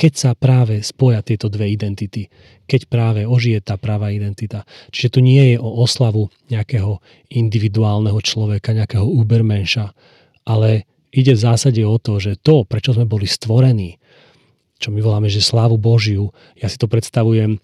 [0.00, 2.32] keď sa práve spoja tieto dve identity,
[2.64, 4.64] keď práve ožije tá práva identita.
[4.88, 9.92] Čiže tu nie je o oslavu nejakého individuálneho človeka, nejakého ubermenša,
[10.48, 14.00] ale ide v zásade o to, že to, prečo sme boli stvorení,
[14.80, 17.60] čo my voláme, že slávu Božiu, ja si to predstavujem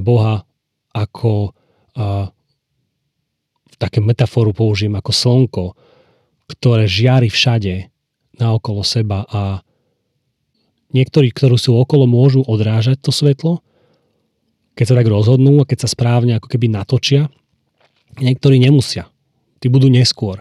[0.00, 0.42] Boha
[0.96, 1.52] ako
[1.94, 2.32] a,
[3.76, 5.64] také metaforu použijem ako slnko,
[6.48, 7.92] ktoré žiari všade
[8.40, 9.60] naokolo seba a
[10.94, 13.60] Niektorí, ktorí sú okolo, môžu odrážať to svetlo,
[14.78, 17.28] keď sa tak rozhodnú a keď sa správne ako keby natočia.
[18.16, 19.10] Niektorí nemusia.
[19.58, 20.40] Tí budú neskôr.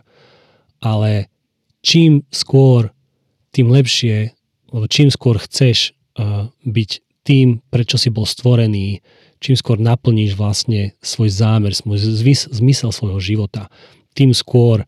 [0.80, 1.32] Ale
[1.82, 2.94] čím skôr,
[3.56, 4.36] tým lepšie,
[4.70, 5.96] lebo čím skôr chceš
[6.64, 6.92] byť
[7.26, 9.02] tým, prečo si bol stvorený,
[9.42, 12.00] čím skôr naplníš vlastne svoj zámer, svoj
[12.54, 13.68] zmysel svojho života,
[14.16, 14.86] tým skôr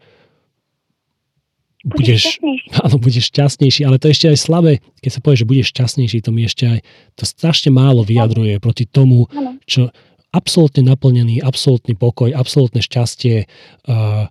[1.84, 2.40] budeš,
[2.86, 6.18] áno, budeš šťastnejší, ale to je ešte aj slabé, keď sa povie, že budeš šťastnejší,
[6.24, 6.80] to mi ešte aj,
[7.16, 9.28] to strašne málo vyjadruje proti tomu,
[9.66, 9.92] čo
[10.36, 13.48] absolútne naplnený, absolútny pokoj, absolútne šťastie,
[13.88, 14.30] uh,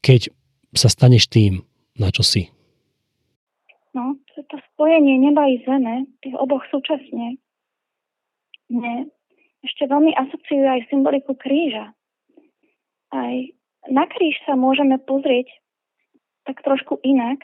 [0.00, 0.30] keď
[0.76, 1.66] sa staneš tým,
[1.98, 2.55] na čo si.
[4.86, 7.42] Spojenie neba i zeme, tých oboch súčasne,
[8.70, 9.10] mne
[9.66, 11.90] ešte veľmi asociujú aj symboliku kríža.
[13.10, 13.34] Aj
[13.90, 15.50] na kríž sa môžeme pozrieť
[16.46, 17.42] tak trošku inak.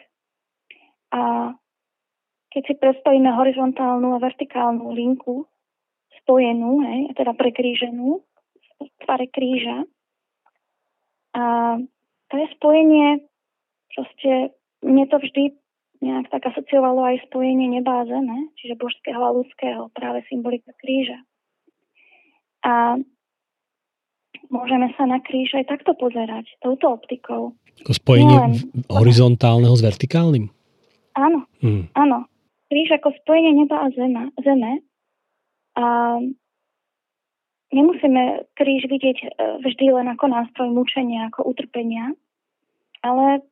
[1.11, 1.51] A
[2.55, 5.51] keď si predstavíme horizontálnu a vertikálnu linku
[6.23, 8.23] spojenú, hej, teda prekríženú
[8.79, 9.83] v tvare kríža,
[11.35, 11.75] a
[12.31, 13.27] to je spojenie,
[13.99, 14.55] proste
[14.87, 15.59] mne to vždy
[16.03, 21.23] nejak tak asociovalo aj spojenie neba a zeme, čiže božského a ľudského, práve symbolika kríža.
[22.67, 22.99] A
[24.51, 27.55] môžeme sa na kríž aj takto pozerať, touto optikou.
[27.87, 28.53] Ako spojenie Nielen,
[28.91, 30.51] horizontálneho s vertikálnym?
[31.15, 31.95] Áno, hmm.
[31.95, 32.27] áno.
[32.67, 34.83] Kríž ako spojenie neba a zema, zeme.
[35.77, 35.85] A
[37.73, 39.29] nemusíme kríž vidieť e,
[39.65, 42.13] vždy len ako nástroj mučenia, ako utrpenia,
[43.05, 43.45] ale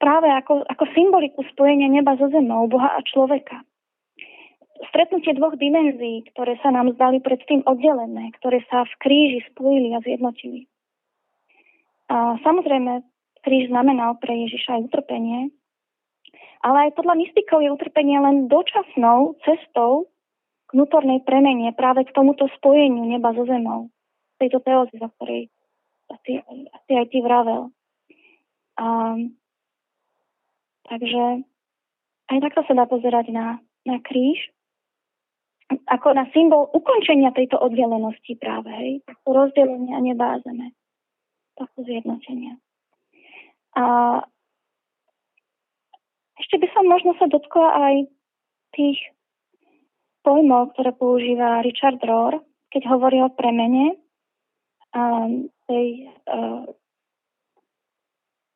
[0.00, 3.60] práve ako, ako symboliku spojenia neba so zemou, Boha a človeka.
[4.88, 10.00] Stretnutie dvoch dimenzií, ktoré sa nám zdali predtým oddelené, ktoré sa v kríži spojili a
[10.00, 10.64] zjednotili.
[12.08, 13.04] A samozrejme,
[13.44, 15.52] kríž znamenal pre Ježiša aj utrpenie,
[16.64, 20.08] ale aj podľa mystikov je utrpenie len dočasnou cestou
[20.68, 23.92] k vnútornej premene práve k tomuto spojeniu neba so zemou.
[24.40, 25.52] Tejto teózy, za ktorej
[26.08, 26.40] asi,
[26.72, 27.68] asi aj ty vravel.
[28.80, 29.16] A,
[30.90, 31.46] takže
[32.30, 34.42] aj takto sa dá pozerať na, na kríž
[35.70, 40.74] ako na symbol ukončenia tejto oddelenosti práve, hej, rozdelenia neba a zeme
[41.54, 42.58] tohto zjednotenia.
[43.78, 43.84] A
[46.42, 47.94] ešte by som možno sa dotkla aj
[48.74, 48.98] tých
[50.26, 52.42] pojmov, ktoré používa Richard Rohr,
[52.74, 53.94] keď hovorí o premene
[54.90, 55.30] a
[55.70, 56.66] tej, uh,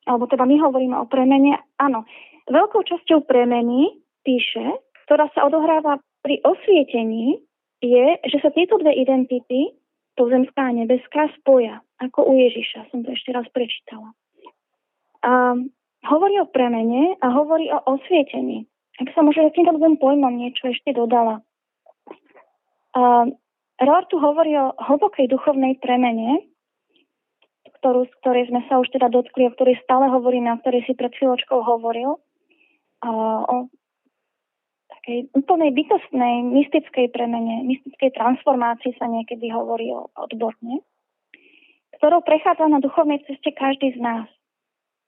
[0.05, 2.05] alebo teda my hovoríme o premene, áno,
[2.49, 3.89] veľkou časťou premeny
[4.21, 7.41] píše, ktorá sa odohráva pri osvietení,
[7.81, 9.73] je, že sa tieto dve identity
[10.17, 14.15] pozemská a nebeská spoja, ako u Ježiša, som to ešte raz prečítala.
[15.25, 15.59] A
[16.05, 18.65] hovorí o premene a hovorí o osvietení.
[19.01, 21.43] Ak sa môže týmto dvom pojmom niečo ešte dodala.
[22.95, 23.27] A
[23.75, 26.47] Rohr tu hovorí o hlbokej duchovnej premene,
[27.85, 30.97] ktorú, z ktorej sme sa už teda dotkli, o ktorej stále hovoríme, o ktorej si
[30.97, 32.17] pred chvíľočkou hovoril.
[33.05, 33.69] O
[34.89, 40.81] takej úplnej bytostnej, mystickej premene, mystickej transformácii sa niekedy hovorí odborne,
[42.01, 44.25] ktorou prechádza na duchovnej ceste každý z nás.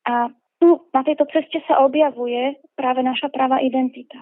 [0.05, 0.29] A
[0.61, 4.21] tu na tejto ceste sa objavuje práve naša práva identita.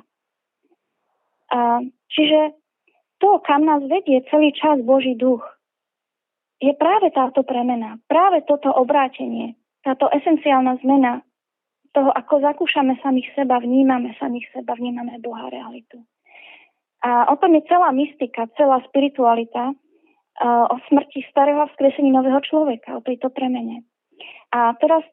[1.52, 2.56] A, čiže
[3.20, 5.44] to, kam nás vedie celý čas Boží duch,
[6.60, 11.22] je práve táto premena, práve toto obrátenie, táto esenciálna zmena
[11.96, 16.04] toho, ako zakúšame samých seba, vnímame samých seba, vnímame Boha realitu.
[17.06, 22.42] A o tom je celá mystika, celá spiritualita uh, o smrti starého a vzkresení nového
[22.44, 23.88] človeka, o tejto premene.
[24.52, 25.06] A teraz,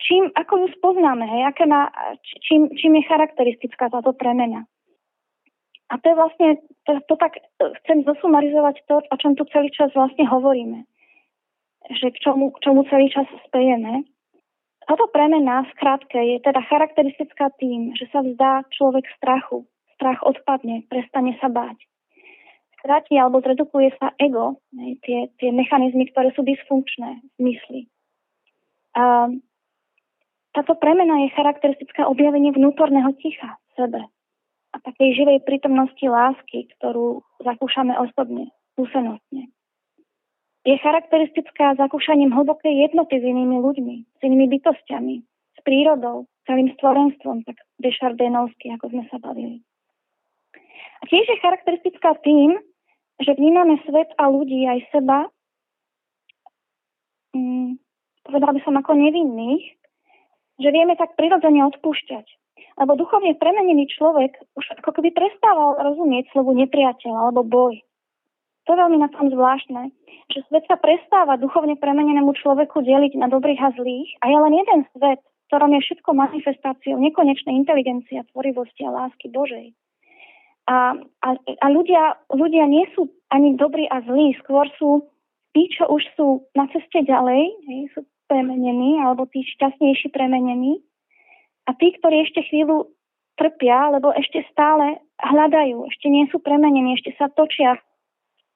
[0.00, 1.92] čím, ako ju spoznáme, hej, aké má,
[2.46, 4.66] čím, čím je charakteristická táto premena?
[5.88, 6.48] A to je vlastne,
[6.84, 7.40] to, to tak
[7.82, 10.84] chcem zosumarizovať to, o čom tu celý čas vlastne hovoríme.
[11.88, 14.04] Že k čomu, k čomu celý čas spejeme.
[14.84, 19.64] Táto premena v krátke je teda charakteristická tým, že sa vzdá človek strachu.
[19.96, 21.80] Strach odpadne, prestane sa báť.
[22.84, 24.60] Stratí alebo zredukuje sa ego,
[25.02, 27.80] tie, tie mechanizmy, ktoré sú dysfunkčné v mysli.
[28.94, 29.32] A
[30.52, 34.00] táto premena je charakteristická objavenie vnútorného ticha v sebe
[34.78, 39.50] a takej živej prítomnosti lásky, ktorú zakúšame osobne, skúsenostne
[40.68, 45.16] je charakteristická zakúšaním hlbokej jednoty s inými ľuďmi, s inými bytostiami,
[45.56, 49.64] s prírodou, celým stvorenstvom, tak dešardenovsky, ako sme sa bavili.
[51.00, 52.60] A tiež je charakteristická tým,
[53.16, 55.32] že vnímame svet a ľudí aj seba,
[57.32, 57.80] hm,
[58.28, 59.64] povedala by som ako nevinných,
[60.60, 62.26] že vieme tak prirodzene odpúšťať.
[62.78, 67.74] Lebo duchovne premenený človek už ako keby prestával rozumieť slovu nepriateľ alebo boj.
[68.70, 69.90] To je veľmi na tom zvláštne,
[70.28, 74.54] že svet sa prestáva duchovne premenenému človeku deliť na dobrých a zlých a je len
[74.54, 79.72] jeden svet, v ktorom je všetko manifestáciou nekonečnej inteligencie tvorivosti a lásky Božej.
[80.68, 85.08] A, a, a ľudia, ľudia nie sú ani dobrí a zlí, skôr sú
[85.56, 87.56] tí, čo už sú na ceste ďalej,
[87.96, 90.84] sú premenení, alebo tí šťastnejší premenení.
[91.68, 92.88] A tí, ktorí ešte chvíľu
[93.36, 97.76] trpia, lebo ešte stále hľadajú, ešte nie sú premenení, ešte sa točia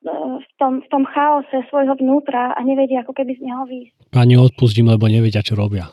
[0.03, 4.11] v tom, v tom chaose svojho vnútra a nevedia ako keby z neho výjsť.
[4.11, 5.93] Pani odpustím, lebo nevedia, čo robia.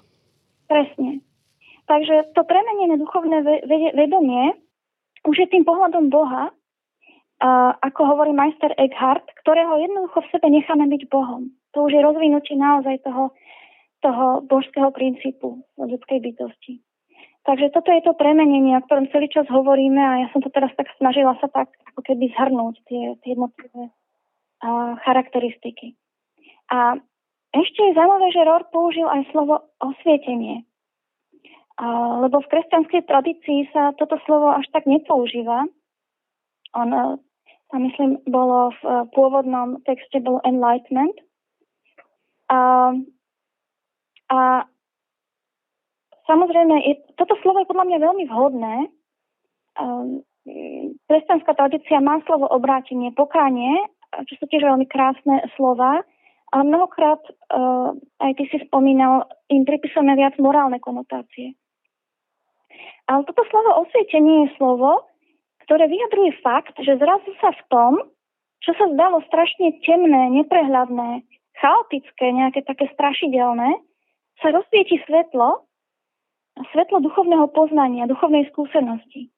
[0.66, 1.22] Presne.
[1.86, 3.46] Takže to premenené duchovné
[3.94, 4.58] vedomie
[5.28, 6.50] už je tým pohľadom Boha,
[7.40, 11.48] a ako hovorí majster Eckhart, ktorého jednoducho v sebe necháme byť Bohom.
[11.72, 13.32] To už je rozvinutie naozaj toho,
[14.04, 16.84] toho božského princípu ľudskej bytosti.
[17.50, 20.70] Takže toto je to premenenie, o ktorom celý čas hovoríme a ja som to teraz
[20.78, 23.90] tak snažila sa tak ako keby zhrnúť tie, tie jednotlivé
[25.02, 25.98] charakteristiky.
[26.70, 27.02] A
[27.50, 30.62] ešte je zaujímavé, že Rohr použil aj slovo osvietenie.
[31.82, 35.66] A, lebo v kresťanskej tradícii sa toto slovo až tak nepoužíva.
[36.78, 37.18] On, e,
[37.74, 41.18] tam myslím, bolo v e, pôvodnom texte bol enlightenment.
[42.54, 42.94] A,
[44.30, 44.38] a
[46.30, 48.76] samozrejme, je, toto slovo je podľa mňa veľmi vhodné.
[49.82, 50.22] Um,
[51.58, 53.90] tradícia má slovo obrátenie, pokánie
[54.26, 56.02] čo sú tiež veľmi krásne slova,
[56.50, 57.22] ale mnohokrát,
[57.54, 57.94] uh,
[58.26, 61.54] aj ty si spomínal, im pripisujeme viac morálne konotácie.
[63.06, 65.06] Ale toto slovo osvietenie je slovo,
[65.66, 67.92] ktoré vyjadruje fakt, že zrazu sa v tom,
[68.66, 71.22] čo sa zdalo strašne temné, neprehľadné,
[71.62, 73.78] chaotické, nejaké také strašidelné,
[74.42, 75.69] sa rozsvieti svetlo,
[76.72, 79.32] svetlo duchovného poznania, duchovnej skúsenosti.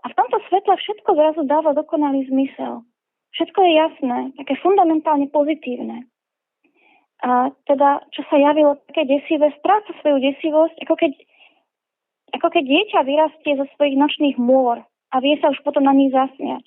[0.00, 2.82] A v tomto svetle všetko zrazu dáva dokonalý zmysel.
[3.30, 6.10] Všetko je jasné, také fundamentálne pozitívne.
[7.20, 11.12] A teda, čo sa javilo také desivé, stráca svoju desivosť, ako keď,
[12.32, 14.80] ako keď dieťa vyrastie zo svojich nočných môr
[15.12, 16.64] a vie sa už potom na nich zasmiať.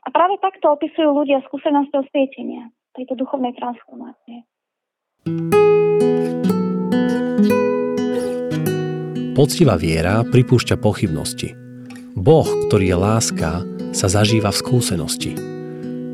[0.00, 4.48] A práve takto opisujú ľudia skúsenosť osvietenia, tejto duchovnej transformácie.
[9.40, 11.56] Poctivá viera pripúšťa pochybnosti.
[12.12, 13.64] Boh, ktorý je láska,
[13.96, 15.32] sa zažíva v skúsenosti.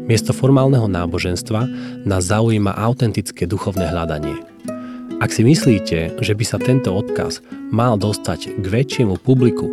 [0.06, 1.66] Miesto formálneho náboženstva
[2.06, 4.38] nás zaujíma autentické duchovné hľadanie.
[5.18, 7.42] Ak si myslíte, že by sa tento odkaz
[7.74, 9.66] mal dostať k väčšiemu publiku,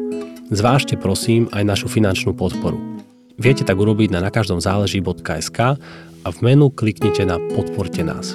[0.49, 2.81] zvážte prosím aj našu finančnú podporu.
[3.37, 5.59] Viete tak urobiť na nakaždomzáleží.sk
[6.25, 8.33] a v menu kliknite na Podporte nás.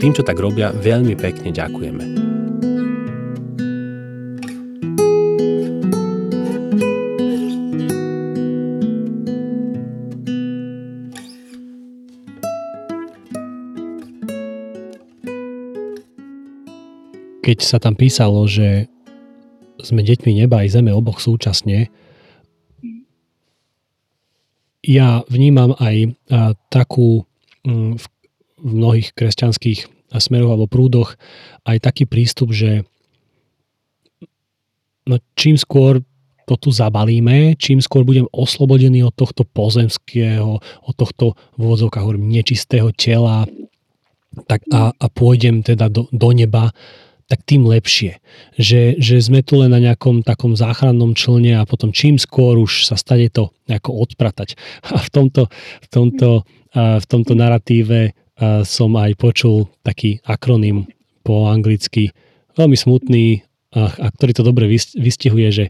[0.00, 2.35] Tým, čo tak robia, veľmi pekne ďakujeme.
[17.46, 18.90] Keď sa tam písalo, že
[19.78, 21.86] sme deťmi neba aj zeme oboch súčasne,
[24.82, 26.18] ja vnímam aj
[26.70, 27.22] takú
[27.62, 28.04] mm, v
[28.66, 31.14] mnohých kresťanských smeroch alebo prúdoch
[31.66, 32.82] aj taký prístup, že
[35.06, 36.02] no čím skôr
[36.46, 42.94] to tu zabalíme, čím skôr budem oslobodený od tohto pozemského, od tohto v hovorím, nečistého
[42.94, 43.46] tela
[44.46, 46.70] tak a, a pôjdem teda do, do neba,
[47.26, 48.22] tak tým lepšie.
[48.54, 52.86] Že, že sme tu len na nejakom takom záchrannom člne a potom čím skôr už
[52.86, 54.54] sa stane to nejako odpratať.
[54.94, 55.42] A v tomto,
[55.82, 56.30] v tomto,
[56.74, 58.14] v tomto narratíve
[58.62, 60.86] som aj počul taký akronym
[61.26, 62.14] po anglicky,
[62.54, 63.42] veľmi smutný,
[63.74, 65.64] a, a ktorý to dobre vystihuje, že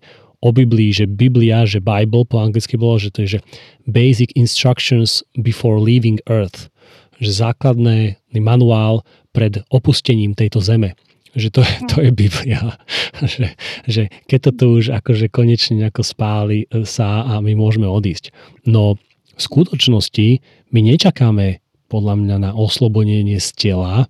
[0.44, 3.40] o Biblii, že Biblia, že Bible po anglicky bolo, že to je že
[3.88, 6.68] Basic Instructions Before Leaving Earth,
[7.16, 9.00] že základný manuál
[9.32, 10.92] pred opustením tejto zeme
[11.36, 11.60] že to,
[11.92, 12.80] to je Biblia.
[13.36, 13.52] že,
[13.84, 18.32] že keď to tu už akože konečne nejako spáli e, sa a my môžeme odísť.
[18.64, 18.96] No
[19.36, 20.40] v skutočnosti
[20.72, 24.08] my nečakáme podľa mňa na oslobodenie z tela,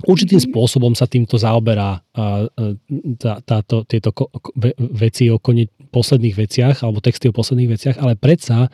[0.00, 0.46] Určitým mhm.
[0.52, 2.00] spôsobom sa týmto zaoberá
[3.20, 4.16] tá, táto, tieto
[4.96, 8.70] veci o kone, posledných veciach alebo texty o posledných veciach, ale predsa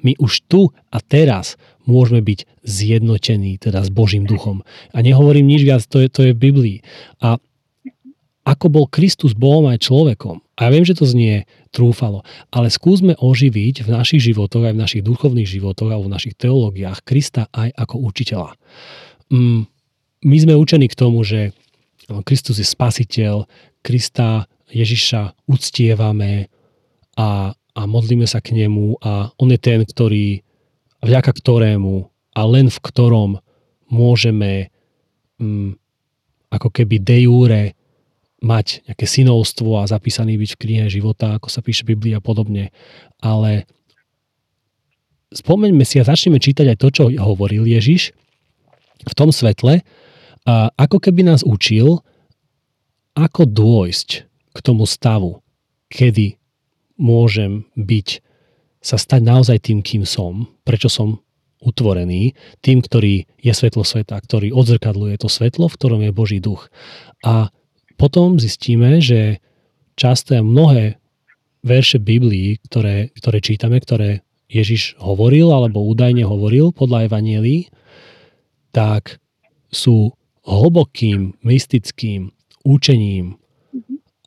[0.00, 4.62] my už tu a teraz môžeme byť zjednotení teda s Božím duchom.
[4.94, 6.78] A nehovorím nič viac, to je, to je v Biblii.
[7.18, 7.42] A
[8.42, 10.42] ako bol Kristus Bohom aj človekom.
[10.58, 14.82] A ja viem, že to znie trúfalo, ale skúsme oživiť v našich životoch, aj v
[14.82, 18.58] našich duchovných životoch alebo v našich teológiách Krista aj ako učiteľa.
[19.30, 19.70] Mm,
[20.26, 21.54] my sme učení k tomu, že
[22.26, 23.46] Kristus je spasiteľ,
[23.82, 26.48] Krista Ježiša uctievame
[27.20, 30.40] a, a modlíme sa k nemu a on je ten, ktorý,
[31.04, 33.38] vďaka ktorému a len v ktorom
[33.92, 34.72] môžeme
[35.36, 35.76] mm,
[36.48, 37.62] ako keby de jure
[38.42, 42.74] mať nejaké synovstvo a zapísaný byť v knihe života, ako sa píše Biblia a podobne.
[43.22, 43.70] Ale
[45.30, 48.10] spomeňme si a začneme čítať aj to, čo hovoril Ježiš
[49.02, 49.86] v tom svetle,
[50.42, 52.02] a ako keby nás učil,
[53.14, 55.40] ako dôjsť k tomu stavu,
[55.88, 56.36] kedy
[57.00, 58.08] môžem byť,
[58.82, 61.22] sa stať naozaj tým, kým som, prečo som
[61.62, 66.66] utvorený, tým, ktorý je svetlo sveta, ktorý odzrkadluje to svetlo, v ktorom je Boží duch.
[67.22, 67.54] A
[67.94, 69.38] potom zistíme, že
[69.94, 70.98] často mnohé
[71.62, 77.70] verše Biblii, ktoré, ktoré čítame, ktoré Ježiš hovoril alebo údajne hovoril podľa Evanielii,
[78.74, 79.22] tak
[79.70, 82.34] sú hlbokým, mystickým
[82.66, 83.38] učením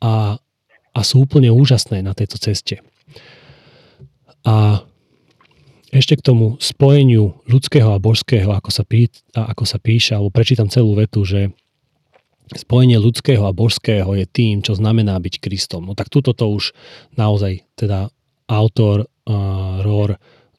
[0.02, 0.38] a,
[0.92, 2.80] a sú úplne úžasné na tejto ceste.
[4.46, 4.86] A
[5.90, 10.68] ešte k tomu spojeniu ľudského a božského, ako sa, pí, ako sa píše, alebo prečítam
[10.68, 11.54] celú vetu, že
[12.54, 15.88] spojenie ľudského a božského je tým, čo znamená byť Kristom.
[15.88, 16.76] No tak tuto to už
[17.18, 18.12] naozaj teda
[18.46, 20.14] autor uh, Rohr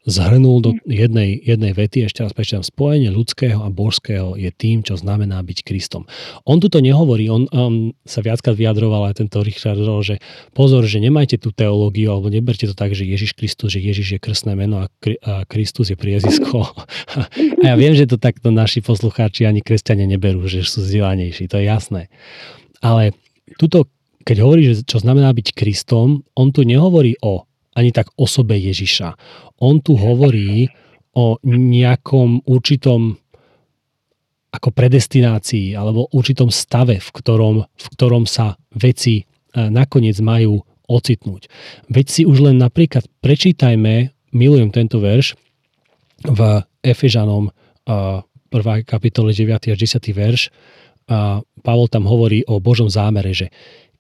[0.07, 4.95] zhrnul do jednej, jednej vety, ešte raz prečítam, spojenie ľudského a božského je tým, čo
[4.95, 6.07] znamená byť Kristom.
[6.47, 10.15] On tu to nehovorí, on, on sa viackrát vyjadroval aj tento Richard Roll, že
[10.55, 14.19] pozor, že nemajte tú teológiu, alebo neberte to tak, že Ježiš Kristus, že Ježiš je
[14.23, 14.87] krstné meno a,
[15.43, 16.63] Kristus je priezisko.
[17.63, 21.59] a ja viem, že to takto naši poslucháči ani kresťania neberú, že sú vzdelanejší, to
[21.59, 22.07] je jasné.
[22.79, 23.11] Ale
[23.59, 23.91] tuto,
[24.23, 27.46] keď hovorí, že čo znamená byť Kristom, on tu nehovorí o
[27.77, 29.13] ani tak osobe Ježiša.
[29.61, 30.73] On tu hovorí
[31.13, 33.21] o nejakom určitom
[34.49, 39.23] ako predestinácii alebo určitom stave, v ktorom, v ktorom sa veci e,
[39.53, 41.51] nakoniec majú ocitnúť.
[41.93, 45.37] Veď si už len napríklad prečítajme, milujem tento verš,
[46.25, 47.53] v Efežanom
[47.85, 48.25] 1.
[48.49, 49.69] E, kapitole 9.
[49.69, 50.01] až 10.
[50.15, 50.49] verš,
[51.07, 53.47] a Pavol tam hovorí o Božom zámere, že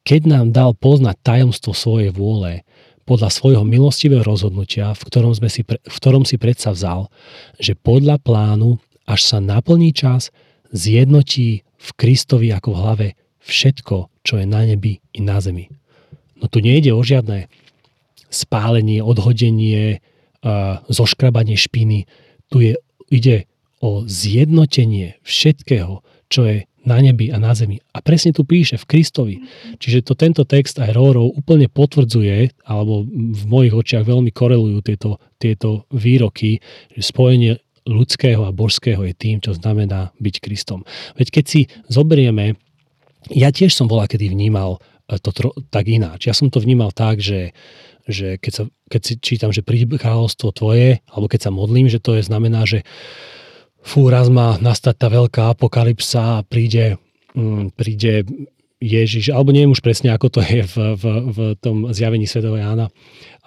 [0.03, 2.67] keď nám dal poznať tajomstvo svojej vôle,
[3.07, 7.07] podľa svojho milostivého rozhodnutia, v ktorom, sme si, v ktorom si predsa vzal,
[7.55, 10.35] že podľa plánu, až sa naplní čas,
[10.75, 13.07] zjednotí v Kristovi ako v hlave
[13.47, 15.71] všetko, čo je na nebi i na zemi.
[16.43, 17.47] No tu nejde o žiadne
[18.27, 20.03] spálenie, odhodenie,
[20.91, 22.03] zoškrabanie špiny.
[22.51, 22.73] Tu je,
[23.07, 23.47] ide
[23.79, 26.57] o zjednotenie všetkého, čo je
[26.87, 27.83] na nebi a na zemi.
[27.91, 29.35] A presne tu píše v Kristovi.
[29.75, 35.19] Čiže to tento text aj Rórov úplne potvrdzuje, alebo v mojich očiach veľmi korelujú tieto,
[35.35, 36.63] tieto výroky,
[36.95, 40.87] že spojenie ľudského a božského je tým, čo znamená byť Kristom.
[41.19, 41.61] Veď keď si
[41.91, 42.55] zoberieme,
[43.31, 46.27] ja tiež som bola kedy vnímal e, to tro, tak ináč.
[46.27, 47.55] Ja som to vnímal tak, že,
[48.07, 52.03] že keď, sa, keď si čítam, že príde kráľovstvo tvoje, alebo keď sa modlím, že
[52.03, 52.83] to je znamená, že
[53.87, 56.99] fú, raz má nastať tá veľká apokalypsa a príde,
[57.31, 58.27] mm, príde
[58.77, 62.91] Ježiš, alebo neviem už presne, ako to je v, v, v tom zjavení Svetého Jána,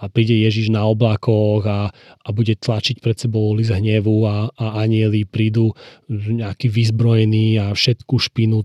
[0.01, 1.93] a príde Ježiš na oblakoch a,
[2.25, 5.77] a bude tlačiť pred sebou list hnevu a, a anieli prídu
[6.09, 8.65] nejaký vyzbrojení a všetku špinu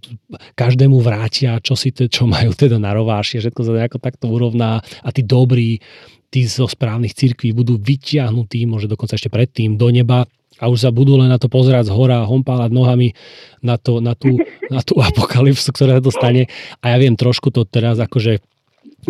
[0.55, 4.79] každému vrátia, čo si te, čo majú teda na rováši, všetko sa nejako takto urovná.
[5.03, 5.83] A tí dobrí
[6.29, 10.91] tí zo správnych cirkví budú vyťahnutí, možno dokonca ešte predtým, do neba a už sa
[10.91, 13.11] budú len na to pozerať z hora a hompálať nohami
[13.59, 14.39] na, to, na, tú,
[14.73, 16.47] na tú apokalypsu, ktorá to stane.
[16.79, 18.39] A ja viem, trošku to teraz akože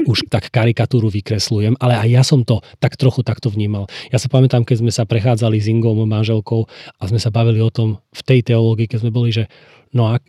[0.03, 3.88] už tak karikatúru vykresľujem, ale aj ja som to tak trochu takto vnímal.
[4.11, 6.68] Ja sa pamätám, keď sme sa prechádzali s Ingou, manželkou
[6.99, 9.47] a sme sa bavili o tom v tej teológii, keď sme boli, že
[9.95, 10.20] no a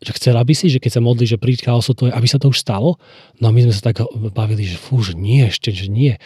[0.00, 2.40] že chcela by si, že keď sa modlí, že príď chaosu, to je, aby sa
[2.40, 2.96] to už stalo?
[3.36, 4.00] No a my sme sa tak
[4.32, 6.16] bavili, že fú, nie, ešte, že nie.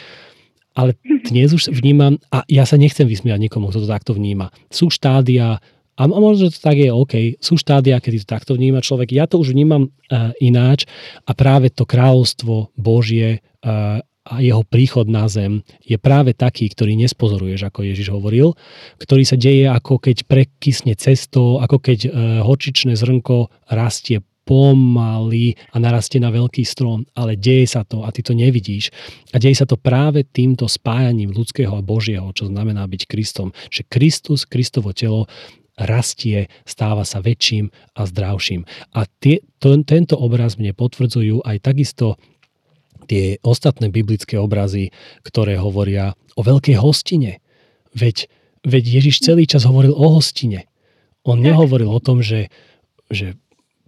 [0.74, 4.54] Ale dnes už vnímam, a ja sa nechcem vysmiať nikomu, kto to takto vníma.
[4.70, 5.58] Sú štádia,
[5.94, 9.14] a možno, že to tak je OK, sú štádia, kedy to takto vníma človek.
[9.14, 10.90] Ja to už vnímam uh, ináč
[11.22, 16.96] a práve to kráľovstvo Božie uh, a jeho príchod na zem je práve taký, ktorý
[16.96, 18.56] nespozoruješ, ako Ježiš hovoril,
[18.96, 22.10] ktorý sa deje ako keď prekysne cesto, ako keď e,
[22.40, 28.20] horčičné zrnko rastie pomaly a narastie na veľký strom, ale deje sa to a ty
[28.20, 28.92] to nevidíš.
[29.32, 33.56] A deje sa to práve týmto spájaním ľudského a Božieho, čo znamená byť Kristom.
[33.72, 35.28] Že Kristus, Kristovo telo
[35.74, 38.62] rastie, stáva sa väčším a zdravším.
[38.94, 42.14] A tie, to, tento obraz mne potvrdzujú aj takisto
[43.06, 44.90] tie ostatné biblické obrazy,
[45.22, 47.38] ktoré hovoria o veľkej hostine.
[47.94, 48.26] Veď,
[48.66, 50.66] veď Ježiš celý čas hovoril o hostine.
[51.24, 52.52] On nehovoril o tom, že,
[53.08, 53.38] že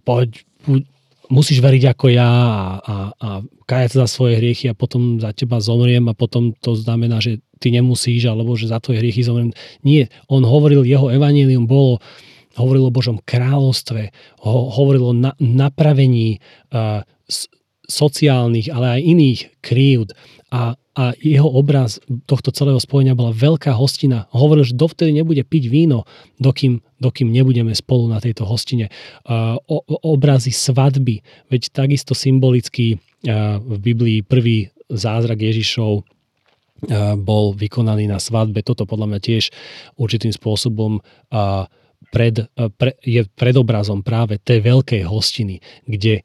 [0.07, 0.81] poď, buď,
[1.29, 3.29] musíš veriť ako ja a, a, a
[3.67, 7.69] kajať za svoje hriechy a potom za teba zomriem a potom to znamená, že ty
[7.69, 9.51] nemusíš alebo že za tvoje hriechy zomriem.
[9.83, 11.99] Nie, on hovoril, jeho evanílium bolo,
[12.55, 14.15] hovoril o Božom kráľovstve,
[14.47, 16.39] ho, hovoril o na, napravení
[16.71, 17.03] uh,
[17.87, 20.11] sociálnych, ale aj iných krívd
[20.51, 24.27] a, a jeho obraz tohto celého spojenia bola veľká hostina.
[24.35, 26.03] Hovoril, že dovtedy nebude piť víno,
[26.39, 28.91] dokým, dokým nebudeme spolu na tejto hostine.
[29.23, 36.03] Uh, o, obrazy svadby, veď takisto symbolicky uh, v Biblii prvý zázrak Ježišov uh,
[37.15, 38.63] bol vykonaný na svadbe.
[38.63, 39.43] Toto podľa mňa tiež
[39.95, 40.99] určitým spôsobom
[42.07, 42.35] pred,
[42.79, 46.23] pre, je predobrazom práve tej veľkej hostiny, kde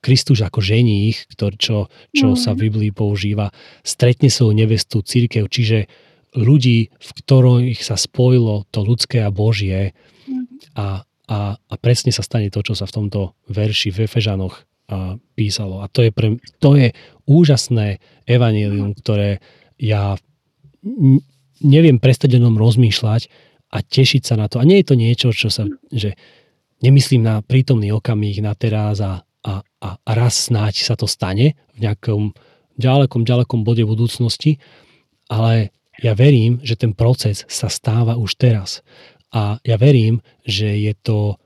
[0.00, 1.78] Kristus ako ženích, ktorý, čo,
[2.16, 2.38] čo mm.
[2.40, 3.52] sa v Biblii používa,
[3.84, 5.92] stretne svoju nevestu církev, čiže
[6.32, 9.92] ľudí, v ktorých sa spojilo to ľudské a Božie
[10.24, 10.72] mm.
[10.80, 15.20] a, a, a presne sa stane to, čo sa v tomto verši v Efežanoch uh,
[15.36, 15.84] písalo.
[15.84, 16.96] A to je, pre, to je
[17.28, 19.44] úžasné evanílium, ktoré
[19.76, 20.16] ja
[21.60, 23.28] neviem prestať o rozmýšľať
[23.68, 24.58] a tešiť sa na to.
[24.60, 26.16] A nie je to niečo, čo sa, že
[26.80, 31.78] nemyslím na prítomný okamih, na teraz a, a, a raz snáď sa to stane v
[31.82, 32.32] nejakom
[32.78, 34.62] ďalekom, ďalekom bode budúcnosti,
[35.28, 38.80] ale ja verím, že ten proces sa stáva už teraz.
[39.32, 41.40] A ja verím, že je to,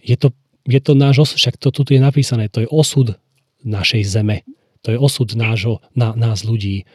[0.00, 0.32] je to,
[0.64, 3.16] je to náš osud, však to tu je napísané, to je osud
[3.64, 4.44] našej zeme.
[4.88, 6.88] To je osud nášho, na, nás ľudí.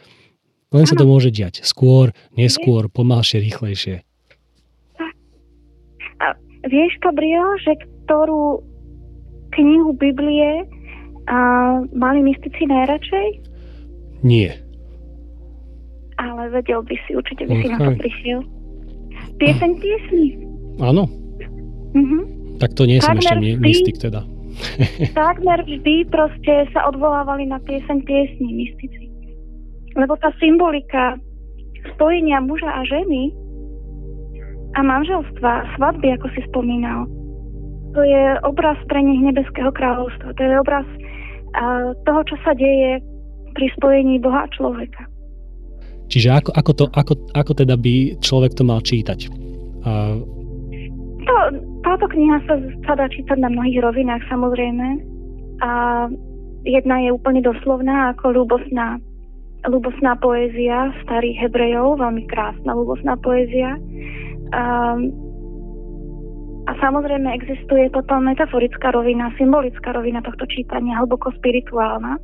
[0.73, 1.61] Len sa to môže diať.
[1.61, 4.01] Skôr, neskôr, pomalšie, rýchlejšie.
[6.65, 7.77] Vieš, Gabriel, že
[8.09, 8.65] ktorú
[9.54, 10.66] knihu Biblie
[11.30, 11.38] a
[11.93, 13.28] mali mystici najradšej?
[14.26, 14.58] Nie.
[16.16, 17.62] Ale vedel by si, určite by okay.
[17.62, 18.39] si na to prišiel.
[19.36, 20.28] Pieseň piesni.
[20.80, 21.06] Áno.
[21.93, 22.20] Mhm.
[22.56, 24.24] Tak to nie som ešte vždy, mystik teda.
[25.20, 29.12] takmer vždy proste sa odvolávali na pieseň piesni mystici.
[29.96, 31.20] Lebo tá symbolika
[31.96, 33.32] spojenia muža a ženy
[34.76, 37.08] a manželstva, svadby, ako si spomínal,
[37.96, 40.36] to je obraz pre nich nebeského kráľovstva.
[40.36, 40.84] To je obraz
[41.56, 43.00] uh, toho, čo sa deje
[43.56, 45.08] pri spojení Boha a človeka.
[46.12, 49.32] Čiže ako, ako, to, ako, ako teda by človek to mal čítať?
[49.88, 50.22] Uh...
[51.26, 51.36] To,
[51.82, 55.02] táto kniha sa, sa dá čítať na mnohých rovinách samozrejme.
[55.64, 55.72] A
[56.68, 59.00] jedna je úplne doslovná ako ľubosná,
[59.66, 63.80] ľubosná poézia starých Hebrejov, veľmi krásna ľubosná poézia.
[64.54, 65.24] Um,
[66.66, 72.18] a samozrejme existuje potom metaforická rovina, symbolická rovina tohto čítania, hlboko spirituálna,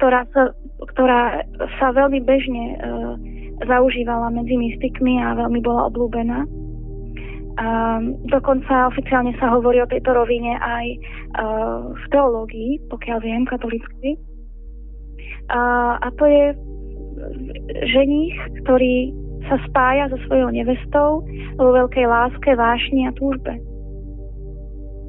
[0.00, 0.56] ktorá sa,
[0.96, 1.44] ktorá
[1.76, 2.76] sa veľmi bežne e,
[3.68, 6.48] zaužívala medzi mystikmi a veľmi bola obľúbená.
[7.54, 7.66] A
[8.32, 10.98] dokonca oficiálne sa hovorí o tejto rovine aj e,
[11.92, 14.16] v teológii, pokiaľ viem, katolícky.
[15.52, 15.60] A,
[16.00, 16.56] a to je
[17.84, 19.12] ženích, ktorý
[19.44, 21.20] sa spája so svojou nevestou
[21.60, 23.73] vo veľkej láske, vášni a túžbe.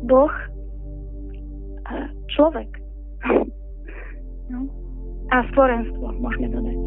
[0.05, 0.31] Boh
[1.85, 1.93] a
[2.33, 2.69] človek.
[4.45, 4.69] No.
[5.33, 6.77] A stvorenstvo, môžeme dodať.